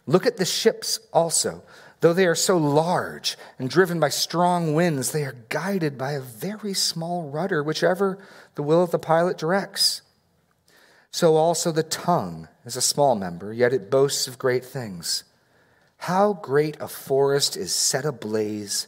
Look 0.06 0.26
at 0.26 0.38
the 0.38 0.46
ships 0.46 1.00
also. 1.12 1.64
Though 2.02 2.14
they 2.14 2.28
are 2.28 2.36
so 2.36 2.58
large 2.58 3.38
and 3.58 3.70
driven 3.70 4.00
by 4.00 4.10
strong 4.10 4.74
winds, 4.74 5.12
they 5.12 5.24
are 5.24 5.38
guided 5.48 5.98
by 5.98 6.12
a 6.12 6.22
very 6.22 6.74
small 6.74 7.30
rudder, 7.30 7.64
whichever 7.64 8.20
the 8.56 8.64
will 8.64 8.84
of 8.84 8.92
the 8.92 9.00
pilot 9.00 9.38
directs. 9.38 10.02
So 11.12 11.36
also 11.36 11.72
the 11.72 11.84
tongue 11.84 12.50
is 12.66 12.76
a 12.76 12.82
small 12.82 13.16
member, 13.16 13.54
yet 13.54 13.72
it 13.72 13.90
boasts 13.90 14.28
of 14.28 14.38
great 14.38 14.66
things. 14.66 15.24
How 15.98 16.34
great 16.34 16.76
a 16.82 16.90
forest 16.90 17.56
is 17.56 17.74
set 17.74 18.04
ablaze 18.04 18.88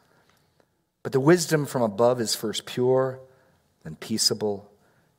But 1.03 1.11
the 1.11 1.19
wisdom 1.19 1.65
from 1.65 1.81
above 1.81 2.21
is 2.21 2.35
first 2.35 2.65
pure, 2.65 3.19
then 3.83 3.95
peaceable 3.95 4.71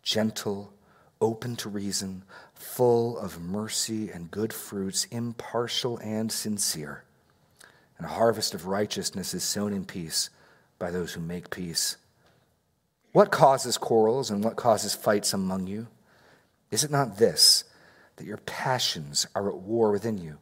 gentle, 0.02 0.72
open 1.20 1.56
to 1.56 1.68
reason, 1.68 2.24
full 2.54 3.16
of 3.18 3.40
mercy 3.40 4.10
and 4.10 4.30
good 4.30 4.52
fruits, 4.52 5.04
impartial 5.06 5.98
and 5.98 6.30
sincere. 6.30 7.04
And 7.96 8.06
a 8.06 8.10
harvest 8.10 8.54
of 8.54 8.66
righteousness 8.66 9.32
is 9.32 9.44
sown 9.44 9.72
in 9.72 9.84
peace 9.84 10.30
by 10.78 10.90
those 10.90 11.12
who 11.12 11.20
make 11.20 11.50
peace. 11.50 11.96
What 13.12 13.30
causes 13.30 13.78
quarrels 13.78 14.30
and 14.30 14.42
what 14.42 14.56
causes 14.56 14.94
fights 14.94 15.32
among 15.32 15.66
you? 15.68 15.86
Is 16.70 16.82
it 16.82 16.90
not 16.90 17.18
this, 17.18 17.64
that 18.16 18.26
your 18.26 18.38
passions 18.38 19.26
are 19.34 19.48
at 19.48 19.58
war 19.58 19.92
within 19.92 20.18
you? 20.18 20.38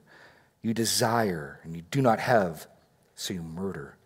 You 0.63 0.73
desire 0.73 1.61
and 1.65 1.77
you 1.77 1.83
do 1.91 2.01
not 2.01 2.21
have, 2.21 2.67
so 3.15 3.35
you 3.35 3.43
murder. 3.43 3.97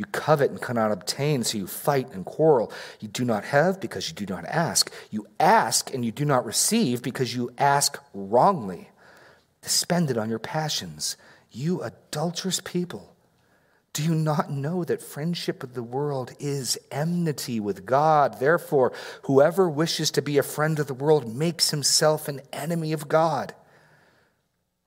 You 0.00 0.06
covet 0.06 0.50
and 0.50 0.62
cannot 0.62 0.92
obtain, 0.92 1.44
so 1.44 1.58
you 1.58 1.66
fight 1.66 2.10
and 2.14 2.24
quarrel. 2.24 2.72
You 3.00 3.08
do 3.08 3.22
not 3.22 3.44
have 3.44 3.78
because 3.78 4.08
you 4.08 4.14
do 4.14 4.24
not 4.24 4.46
ask. 4.46 4.90
You 5.10 5.26
ask 5.38 5.92
and 5.92 6.06
you 6.06 6.10
do 6.10 6.24
not 6.24 6.46
receive 6.46 7.02
because 7.02 7.36
you 7.36 7.50
ask 7.58 8.02
wrongly 8.14 8.88
to 9.60 9.68
spend 9.68 10.10
it 10.10 10.16
on 10.16 10.30
your 10.30 10.38
passions. 10.38 11.18
You 11.52 11.82
adulterous 11.82 12.60
people. 12.64 13.14
Do 13.92 14.02
you 14.02 14.14
not 14.14 14.50
know 14.50 14.84
that 14.84 15.02
friendship 15.02 15.60
with 15.60 15.74
the 15.74 15.82
world 15.82 16.32
is 16.38 16.78
enmity 16.90 17.60
with 17.60 17.84
God? 17.84 18.40
Therefore, 18.40 18.94
whoever 19.24 19.68
wishes 19.68 20.10
to 20.12 20.22
be 20.22 20.38
a 20.38 20.42
friend 20.42 20.78
of 20.78 20.86
the 20.86 20.94
world 20.94 21.36
makes 21.36 21.72
himself 21.72 22.26
an 22.26 22.40
enemy 22.54 22.94
of 22.94 23.06
God. 23.06 23.54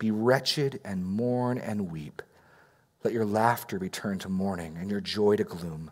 Be 0.00 0.10
wretched 0.10 0.80
and 0.82 1.04
mourn 1.04 1.58
and 1.58 1.92
weep. 1.92 2.22
Let 3.04 3.12
your 3.12 3.26
laughter 3.26 3.78
be 3.78 3.90
turned 3.90 4.22
to 4.22 4.30
mourning 4.30 4.78
and 4.80 4.90
your 4.90 5.02
joy 5.02 5.36
to 5.36 5.44
gloom. 5.44 5.90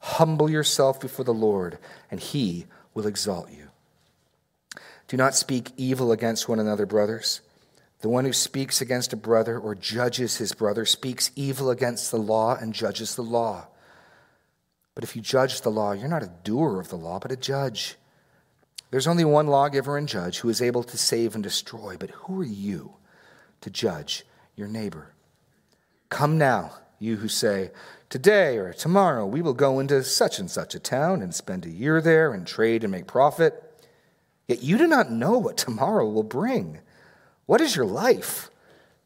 Humble 0.00 0.50
yourself 0.50 0.98
before 0.98 1.26
the 1.26 1.34
Lord, 1.34 1.78
and 2.10 2.18
he 2.18 2.64
will 2.94 3.06
exalt 3.06 3.50
you. 3.50 3.68
Do 5.08 5.18
not 5.18 5.34
speak 5.34 5.72
evil 5.76 6.10
against 6.10 6.48
one 6.48 6.58
another, 6.58 6.86
brothers. 6.86 7.42
The 8.00 8.08
one 8.08 8.24
who 8.24 8.32
speaks 8.32 8.80
against 8.80 9.12
a 9.12 9.16
brother 9.16 9.58
or 9.58 9.74
judges 9.74 10.38
his 10.38 10.54
brother 10.54 10.86
speaks 10.86 11.30
evil 11.36 11.68
against 11.68 12.10
the 12.10 12.18
law 12.18 12.56
and 12.56 12.72
judges 12.72 13.14
the 13.14 13.22
law. 13.22 13.66
But 14.94 15.04
if 15.04 15.14
you 15.14 15.20
judge 15.20 15.60
the 15.60 15.70
law, 15.70 15.92
you're 15.92 16.08
not 16.08 16.22
a 16.22 16.32
doer 16.44 16.80
of 16.80 16.88
the 16.88 16.96
law, 16.96 17.18
but 17.18 17.32
a 17.32 17.36
judge. 17.36 17.96
There's 18.90 19.06
only 19.06 19.24
one 19.24 19.48
lawgiver 19.48 19.98
and 19.98 20.08
judge 20.08 20.38
who 20.38 20.48
is 20.48 20.62
able 20.62 20.82
to 20.84 20.96
save 20.96 21.34
and 21.34 21.44
destroy. 21.44 21.96
But 21.98 22.10
who 22.10 22.40
are 22.40 22.44
you? 22.44 22.94
To 23.64 23.70
judge 23.70 24.26
your 24.56 24.68
neighbor. 24.68 25.14
Come 26.10 26.36
now, 26.36 26.72
you 26.98 27.16
who 27.16 27.28
say, 27.28 27.70
Today 28.10 28.58
or 28.58 28.74
tomorrow 28.74 29.24
we 29.24 29.40
will 29.40 29.54
go 29.54 29.80
into 29.80 30.04
such 30.04 30.38
and 30.38 30.50
such 30.50 30.74
a 30.74 30.78
town 30.78 31.22
and 31.22 31.34
spend 31.34 31.64
a 31.64 31.70
year 31.70 32.02
there 32.02 32.34
and 32.34 32.46
trade 32.46 32.84
and 32.84 32.92
make 32.92 33.06
profit. 33.06 33.54
Yet 34.46 34.62
you 34.62 34.76
do 34.76 34.86
not 34.86 35.10
know 35.10 35.38
what 35.38 35.56
tomorrow 35.56 36.06
will 36.06 36.22
bring. 36.22 36.80
What 37.46 37.62
is 37.62 37.74
your 37.74 37.86
life? 37.86 38.50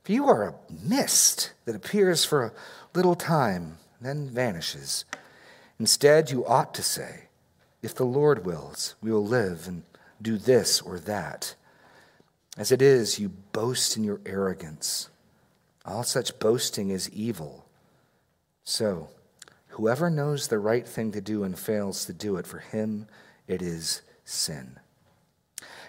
For 0.03 0.11
you 0.11 0.27
are 0.29 0.49
a 0.49 0.55
mist 0.69 1.53
that 1.65 1.77
appears 1.77 2.25
for 2.25 2.47
a 2.47 2.53
little 2.95 3.15
time, 3.15 3.79
then 4.01 4.29
vanishes. 4.29 5.05
Instead, 5.79 6.33
you 6.33 6.45
ought 6.45 6.75
to 6.75 6.83
say, 6.83 7.29
If 7.81 7.95
the 7.95 8.05
Lord 8.05 8.45
wills, 8.45 8.97
we 9.01 9.13
will 9.13 9.25
live 9.25 9.69
and 9.69 9.85
do 10.21 10.37
this 10.37 10.81
or 10.81 10.99
that. 10.99 11.55
As 12.59 12.73
it 12.73 12.83
is, 12.83 13.21
you 13.21 13.29
boast 13.53 13.97
in 13.97 14.03
your 14.03 14.21
arrogance. 14.27 15.11
All 15.87 16.03
such 16.03 16.41
boasting 16.41 16.91
is 16.91 17.09
evil. 17.11 17.65
So, 18.65 19.11
whoever 19.69 20.11
knows 20.11 20.49
the 20.49 20.59
right 20.59 20.87
thing 20.87 21.13
to 21.13 21.21
do 21.21 21.45
and 21.45 21.57
fails 21.57 22.05
to 22.07 22.13
do 22.13 22.37
it, 22.37 22.49
for 22.49 22.59
him 22.59 23.07
it 23.47 23.63
is 23.63 24.03
sin. 24.25 24.81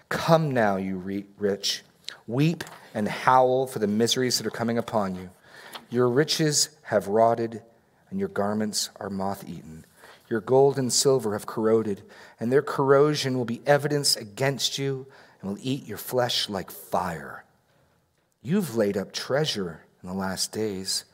Come 0.10 0.52
now, 0.52 0.78
you 0.78 1.26
rich, 1.40 1.82
weep 2.28 2.64
and 2.94 3.08
howl 3.08 3.66
for 3.66 3.80
the 3.80 3.88
miseries 3.88 4.38
that 4.38 4.46
are 4.46 4.52
coming 4.52 4.78
upon 4.78 5.16
you. 5.16 5.32
Your 5.90 6.08
riches 6.08 6.70
have 6.84 7.08
rotted, 7.08 7.64
and 8.12 8.20
your 8.20 8.30
garments 8.30 8.92
are 9.00 9.10
moth 9.10 9.44
eaten. 9.48 9.86
Your 10.30 10.40
gold 10.40 10.78
and 10.78 10.94
silver 10.94 11.34
have 11.34 11.48
corroded, 11.48 12.04
and 12.40 12.52
their 12.52 12.62
corrosion 12.62 13.36
will 13.36 13.46
be 13.46 13.64
evidence 13.66 14.16
against 14.16 14.78
you 14.78 15.08
and 15.42 15.50
will 15.50 15.60
eat 15.62 15.88
your 15.88 15.98
flesh 15.98 16.50
like 16.50 16.72
fire. 16.72 17.46
You've 18.42 18.76
laid 18.76 18.98
up 18.98 19.12
treasure 19.12 19.82
in 20.02 20.10
the 20.10 20.16
last 20.16 20.52
days. 20.52 21.06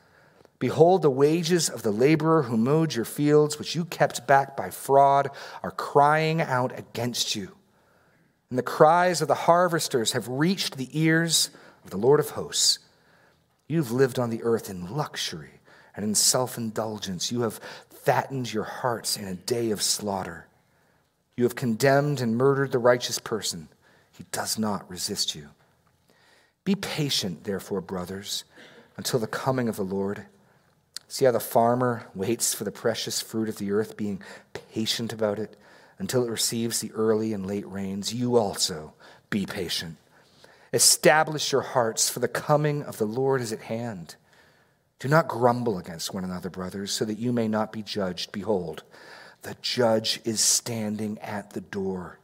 Behold, 0.58 1.02
the 1.02 1.10
wages 1.10 1.68
of 1.68 1.82
the 1.82 1.90
laborer 1.90 2.44
who 2.44 2.56
mowed 2.56 2.94
your 2.94 3.04
fields, 3.04 3.58
which 3.58 3.74
you 3.74 3.84
kept 3.84 4.26
back 4.26 4.56
by 4.56 4.70
fraud, 4.70 5.30
are 5.62 5.70
crying 5.70 6.40
out 6.40 6.78
against 6.78 7.36
you. 7.36 7.52
And 8.48 8.58
the 8.58 8.62
cries 8.62 9.20
of 9.20 9.28
the 9.28 9.34
harvesters 9.34 10.12
have 10.12 10.28
reached 10.28 10.76
the 10.76 10.88
ears 10.98 11.50
of 11.84 11.90
the 11.90 11.98
Lord 11.98 12.20
of 12.20 12.30
hosts. 12.30 12.78
You've 13.68 13.90
lived 13.90 14.18
on 14.18 14.30
the 14.30 14.42
earth 14.44 14.70
in 14.70 14.96
luxury 14.96 15.60
and 15.94 16.04
in 16.04 16.14
self 16.14 16.56
indulgence. 16.56 17.32
You 17.32 17.42
have 17.42 17.60
fattened 17.90 18.52
your 18.52 18.64
hearts 18.64 19.16
in 19.16 19.26
a 19.26 19.34
day 19.34 19.72
of 19.72 19.82
slaughter. 19.82 20.46
You 21.36 21.44
have 21.44 21.56
condemned 21.56 22.20
and 22.20 22.36
murdered 22.36 22.72
the 22.72 22.78
righteous 22.78 23.18
person. 23.18 23.68
He 24.16 24.24
does 24.32 24.58
not 24.58 24.88
resist 24.90 25.34
you. 25.34 25.48
Be 26.64 26.74
patient, 26.74 27.44
therefore, 27.44 27.80
brothers, 27.80 28.44
until 28.96 29.20
the 29.20 29.26
coming 29.26 29.68
of 29.68 29.76
the 29.76 29.84
Lord. 29.84 30.26
See 31.06 31.24
how 31.24 31.32
the 31.32 31.40
farmer 31.40 32.06
waits 32.14 32.54
for 32.54 32.64
the 32.64 32.72
precious 32.72 33.20
fruit 33.20 33.48
of 33.48 33.58
the 33.58 33.70
earth, 33.70 33.96
being 33.96 34.22
patient 34.72 35.12
about 35.12 35.38
it 35.38 35.56
until 35.98 36.24
it 36.24 36.30
receives 36.30 36.80
the 36.80 36.92
early 36.92 37.32
and 37.32 37.46
late 37.46 37.66
rains. 37.68 38.12
You 38.12 38.36
also 38.36 38.94
be 39.30 39.46
patient. 39.46 39.96
Establish 40.72 41.52
your 41.52 41.62
hearts, 41.62 42.08
for 42.10 42.20
the 42.20 42.28
coming 42.28 42.82
of 42.82 42.98
the 42.98 43.06
Lord 43.06 43.40
is 43.40 43.52
at 43.52 43.62
hand. 43.62 44.16
Do 44.98 45.08
not 45.08 45.28
grumble 45.28 45.78
against 45.78 46.12
one 46.12 46.24
another, 46.24 46.50
brothers, 46.50 46.90
so 46.90 47.04
that 47.04 47.18
you 47.18 47.32
may 47.32 47.48
not 47.48 47.70
be 47.70 47.82
judged. 47.82 48.32
Behold, 48.32 48.82
the 49.42 49.56
judge 49.60 50.20
is 50.24 50.40
standing 50.40 51.18
at 51.20 51.50
the 51.50 51.60
door. 51.60 52.18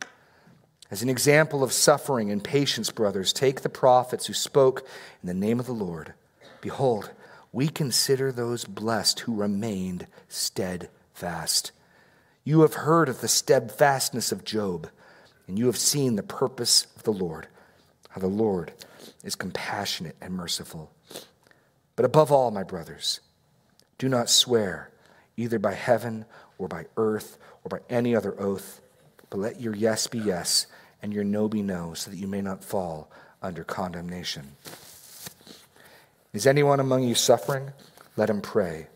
As 0.92 1.02
an 1.02 1.08
example 1.08 1.64
of 1.64 1.72
suffering 1.72 2.30
and 2.30 2.44
patience, 2.44 2.90
brothers, 2.90 3.32
take 3.32 3.62
the 3.62 3.70
prophets 3.70 4.26
who 4.26 4.34
spoke 4.34 4.86
in 5.22 5.26
the 5.26 5.32
name 5.32 5.58
of 5.58 5.64
the 5.64 5.72
Lord. 5.72 6.12
Behold, 6.60 7.12
we 7.50 7.68
consider 7.68 8.30
those 8.30 8.66
blessed 8.66 9.20
who 9.20 9.34
remained 9.34 10.06
steadfast. 10.28 11.72
You 12.44 12.60
have 12.60 12.74
heard 12.74 13.08
of 13.08 13.22
the 13.22 13.28
steadfastness 13.28 14.32
of 14.32 14.44
Job, 14.44 14.90
and 15.48 15.58
you 15.58 15.64
have 15.64 15.78
seen 15.78 16.16
the 16.16 16.22
purpose 16.22 16.86
of 16.94 17.04
the 17.04 17.12
Lord, 17.14 17.46
how 18.10 18.20
the 18.20 18.26
Lord 18.26 18.74
is 19.24 19.34
compassionate 19.34 20.16
and 20.20 20.34
merciful. 20.34 20.92
But 21.96 22.04
above 22.04 22.30
all, 22.30 22.50
my 22.50 22.64
brothers, 22.64 23.20
do 23.96 24.10
not 24.10 24.28
swear 24.28 24.90
either 25.38 25.58
by 25.58 25.72
heaven 25.72 26.26
or 26.58 26.68
by 26.68 26.84
earth 26.98 27.38
or 27.64 27.70
by 27.70 27.78
any 27.88 28.14
other 28.14 28.38
oath, 28.38 28.82
but 29.30 29.40
let 29.40 29.58
your 29.58 29.74
yes 29.74 30.06
be 30.06 30.18
yes 30.18 30.66
and 31.02 31.12
your 31.12 31.24
no 31.24 31.48
be 31.48 31.62
no, 31.62 31.94
so 31.94 32.10
that 32.10 32.16
you 32.16 32.28
may 32.28 32.40
not 32.40 32.64
fall 32.64 33.10
under 33.42 33.64
condemnation. 33.64 34.56
Is 36.32 36.46
anyone 36.46 36.80
among 36.80 37.02
you 37.02 37.14
suffering? 37.14 37.72
Let 38.16 38.30
him 38.30 38.40
pray. 38.40 38.86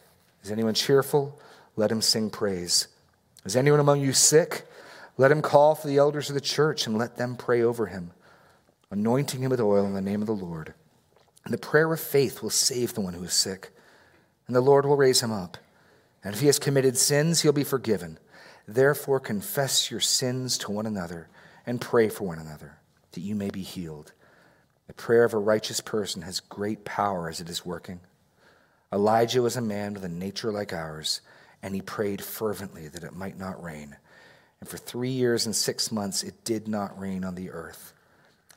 Is 0.42 0.50
anyone 0.50 0.74
cheerful? 0.74 1.38
Let 1.74 1.90
him 1.90 2.00
sing 2.00 2.30
praise. 2.30 2.86
Is 3.44 3.56
anyone 3.56 3.80
among 3.80 4.00
you 4.00 4.12
sick? 4.12 4.66
Let 5.18 5.30
him 5.30 5.42
call 5.42 5.74
for 5.74 5.88
the 5.88 5.98
elders 5.98 6.28
of 6.28 6.34
the 6.34 6.40
church 6.40 6.86
and 6.86 6.96
let 6.96 7.16
them 7.16 7.36
pray 7.36 7.62
over 7.62 7.86
him, 7.86 8.12
anointing 8.90 9.42
him 9.42 9.50
with 9.50 9.60
oil 9.60 9.84
in 9.84 9.94
the 9.94 10.00
name 10.00 10.20
of 10.20 10.26
the 10.26 10.34
Lord. 10.34 10.74
And 11.44 11.52
the 11.52 11.58
prayer 11.58 11.92
of 11.92 12.00
faith 12.00 12.42
will 12.42 12.50
save 12.50 12.94
the 12.94 13.00
one 13.00 13.14
who 13.14 13.24
is 13.24 13.32
sick, 13.32 13.70
and 14.46 14.54
the 14.54 14.60
Lord 14.60 14.84
will 14.84 14.96
raise 14.96 15.22
him 15.22 15.32
up. 15.32 15.58
And 16.22 16.34
if 16.34 16.40
he 16.40 16.46
has 16.46 16.58
committed 16.58 16.96
sins, 16.96 17.42
he'll 17.42 17.52
be 17.52 17.64
forgiven. 17.64 18.18
Therefore, 18.66 19.20
confess 19.20 19.90
your 19.90 20.00
sins 20.00 20.58
to 20.58 20.72
one 20.72 20.86
another 20.86 21.28
and 21.66 21.80
pray 21.80 22.08
for 22.08 22.24
one 22.24 22.38
another, 22.38 22.78
that 23.12 23.20
you 23.20 23.34
may 23.34 23.50
be 23.50 23.62
healed. 23.62 24.12
The 24.86 24.94
prayer 24.94 25.24
of 25.24 25.34
a 25.34 25.38
righteous 25.38 25.80
person 25.80 26.22
has 26.22 26.40
great 26.40 26.84
power 26.84 27.28
as 27.28 27.40
it 27.40 27.50
is 27.50 27.66
working. 27.66 28.00
Elijah 28.92 29.42
was 29.42 29.56
a 29.56 29.60
man 29.60 29.94
with 29.94 30.04
a 30.04 30.08
nature 30.08 30.52
like 30.52 30.72
ours, 30.72 31.20
and 31.62 31.74
he 31.74 31.82
prayed 31.82 32.22
fervently 32.22 32.86
that 32.88 33.02
it 33.02 33.16
might 33.16 33.38
not 33.38 33.62
rain. 33.62 33.96
And 34.60 34.68
for 34.68 34.76
three 34.76 35.10
years 35.10 35.44
and 35.44 35.56
six 35.56 35.90
months 35.90 36.22
it 36.22 36.44
did 36.44 36.68
not 36.68 36.98
rain 36.98 37.24
on 37.24 37.34
the 37.34 37.50
earth. 37.50 37.92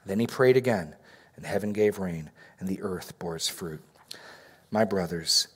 Then 0.05 0.19
he 0.19 0.27
prayed 0.27 0.55
again, 0.55 0.95
and 1.35 1.45
heaven 1.45 1.73
gave 1.73 1.97
rain 1.97 2.29
and 2.59 2.67
the 2.67 2.81
earth 2.81 3.17
bore 3.19 3.35
its 3.35 3.47
fruit. 3.47 3.81
My 4.71 4.83
brothers, 4.85 5.47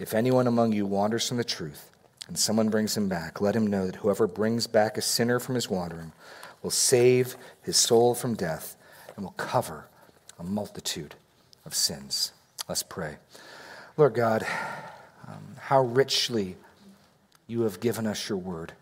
if 0.00 0.14
anyone 0.14 0.46
among 0.46 0.72
you 0.72 0.86
wanders 0.86 1.28
from 1.28 1.36
the 1.36 1.44
truth, 1.44 1.90
and 2.28 2.38
someone 2.38 2.70
brings 2.70 2.96
him 2.96 3.08
back, 3.08 3.40
let 3.40 3.56
him 3.56 3.66
know 3.66 3.86
that 3.86 3.96
whoever 3.96 4.26
brings 4.26 4.66
back 4.66 4.96
a 4.96 5.02
sinner 5.02 5.40
from 5.40 5.56
his 5.56 5.68
wandering 5.68 6.12
will 6.62 6.70
save 6.70 7.36
his 7.62 7.76
soul 7.76 8.14
from 8.14 8.34
death 8.34 8.76
and 9.16 9.24
will 9.24 9.32
cover 9.32 9.88
a 10.38 10.44
multitude 10.44 11.14
of 11.64 11.74
sins. 11.74 12.32
Let's 12.68 12.82
pray. 12.82 13.16
Lord 13.96 14.14
God, 14.14 14.46
um, 15.26 15.56
how 15.58 15.82
richly 15.82 16.56
you 17.46 17.62
have 17.62 17.80
given 17.80 18.06
us 18.06 18.28
your 18.28 18.38
word. 18.38 18.72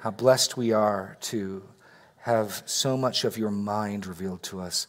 How 0.00 0.10
blessed 0.10 0.56
we 0.56 0.72
are 0.72 1.16
to 1.22 1.62
have 2.18 2.62
so 2.66 2.96
much 2.96 3.24
of 3.24 3.38
your 3.38 3.50
mind 3.50 4.06
revealed 4.06 4.42
to 4.44 4.60
us. 4.60 4.86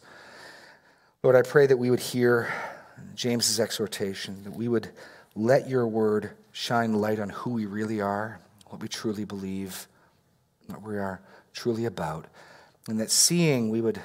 Lord, 1.22 1.36
I 1.36 1.42
pray 1.42 1.66
that 1.66 1.76
we 1.76 1.90
would 1.90 2.00
hear 2.00 2.52
James's 3.14 3.60
exhortation, 3.60 4.42
that 4.44 4.52
we 4.52 4.68
would 4.68 4.90
let 5.34 5.68
your 5.68 5.86
word 5.86 6.30
shine 6.52 6.94
light 6.94 7.20
on 7.20 7.30
who 7.30 7.50
we 7.50 7.66
really 7.66 8.00
are, 8.00 8.40
what 8.66 8.80
we 8.80 8.88
truly 8.88 9.24
believe, 9.24 9.86
what 10.66 10.82
we 10.82 10.98
are 10.98 11.20
truly 11.52 11.84
about, 11.84 12.26
and 12.88 13.00
that 13.00 13.10
seeing 13.10 13.70
we 13.70 13.80
would 13.80 14.00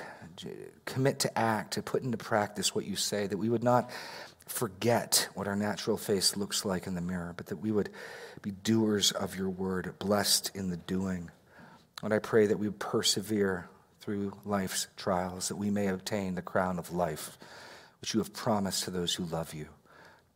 commit 0.86 1.20
to 1.20 1.38
act, 1.38 1.74
to 1.74 1.82
put 1.82 2.04
into 2.04 2.18
practice 2.18 2.76
what 2.76 2.86
you 2.86 2.96
say, 2.96 3.28
that 3.28 3.38
we 3.38 3.50
would 3.50 3.64
not 3.64 3.89
forget 4.48 5.28
what 5.34 5.48
our 5.48 5.56
natural 5.56 5.98
face 5.98 6.38
looks 6.38 6.66
like 6.66 6.86
in 6.88 6.93
the 6.93 7.02
mirror, 7.02 7.34
but 7.36 7.48
that 7.48 7.58
we 7.58 7.72
would 7.72 7.89
be 8.41 8.52
doers 8.52 9.12
of 9.12 9.36
your 9.36 9.50
word, 9.50 9.98
blessed 9.98 10.52
in 10.54 10.70
the 10.70 10.78
doing. 10.78 11.32
And 12.04 12.14
I 12.14 12.20
pray 12.20 12.46
that 12.48 12.60
we 12.60 12.68
would 12.68 12.80
persevere 12.80 13.70
through 14.02 14.34
life's 14.46 14.88
trials, 14.98 15.48
that 15.48 15.56
we 15.56 15.72
may 15.72 15.88
obtain 15.88 16.36
the 16.36 16.41
crown 16.41 16.78
of 16.78 16.91
life, 16.91 17.38
which 18.02 18.14
you 18.14 18.20
have 18.20 18.34
promised 18.34 18.84
to 18.84 18.91
those 18.91 19.16
who 19.16 19.24
love 19.24 19.54
you, 19.54 19.68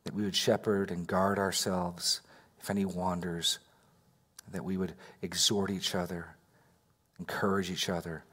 that 0.06 0.16
we 0.16 0.24
would 0.24 0.36
shepherd 0.36 0.90
and 0.90 1.06
guard 1.06 1.38
ourselves 1.38 2.22
if 2.60 2.70
any 2.70 2.86
wanders, 2.86 3.60
that 4.52 4.66
we 4.66 4.76
would 4.76 4.94
exhort 5.22 5.70
each 5.70 5.94
other, 5.94 6.36
encourage 7.20 7.70
each 7.70 7.90
other, 7.90 8.24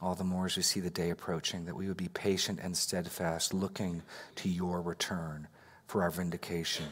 all 0.00 0.14
the 0.14 0.24
more 0.24 0.46
as 0.46 0.56
we 0.56 0.62
see 0.62 0.80
the 0.80 0.90
day 0.90 1.10
approaching, 1.10 1.64
that 1.64 1.76
we 1.76 1.88
would 1.88 1.96
be 1.96 2.08
patient 2.08 2.60
and 2.62 2.76
steadfast, 2.76 3.52
looking 3.52 4.02
to 4.36 4.48
your 4.48 4.80
return 4.80 5.48
for 5.86 6.02
our 6.02 6.10
vindication 6.10 6.86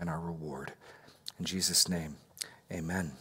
and 0.00 0.08
our 0.08 0.20
reward. 0.20 0.72
In 1.38 1.44
Jesus' 1.44 1.88
name, 1.88 2.16
amen. 2.72 3.12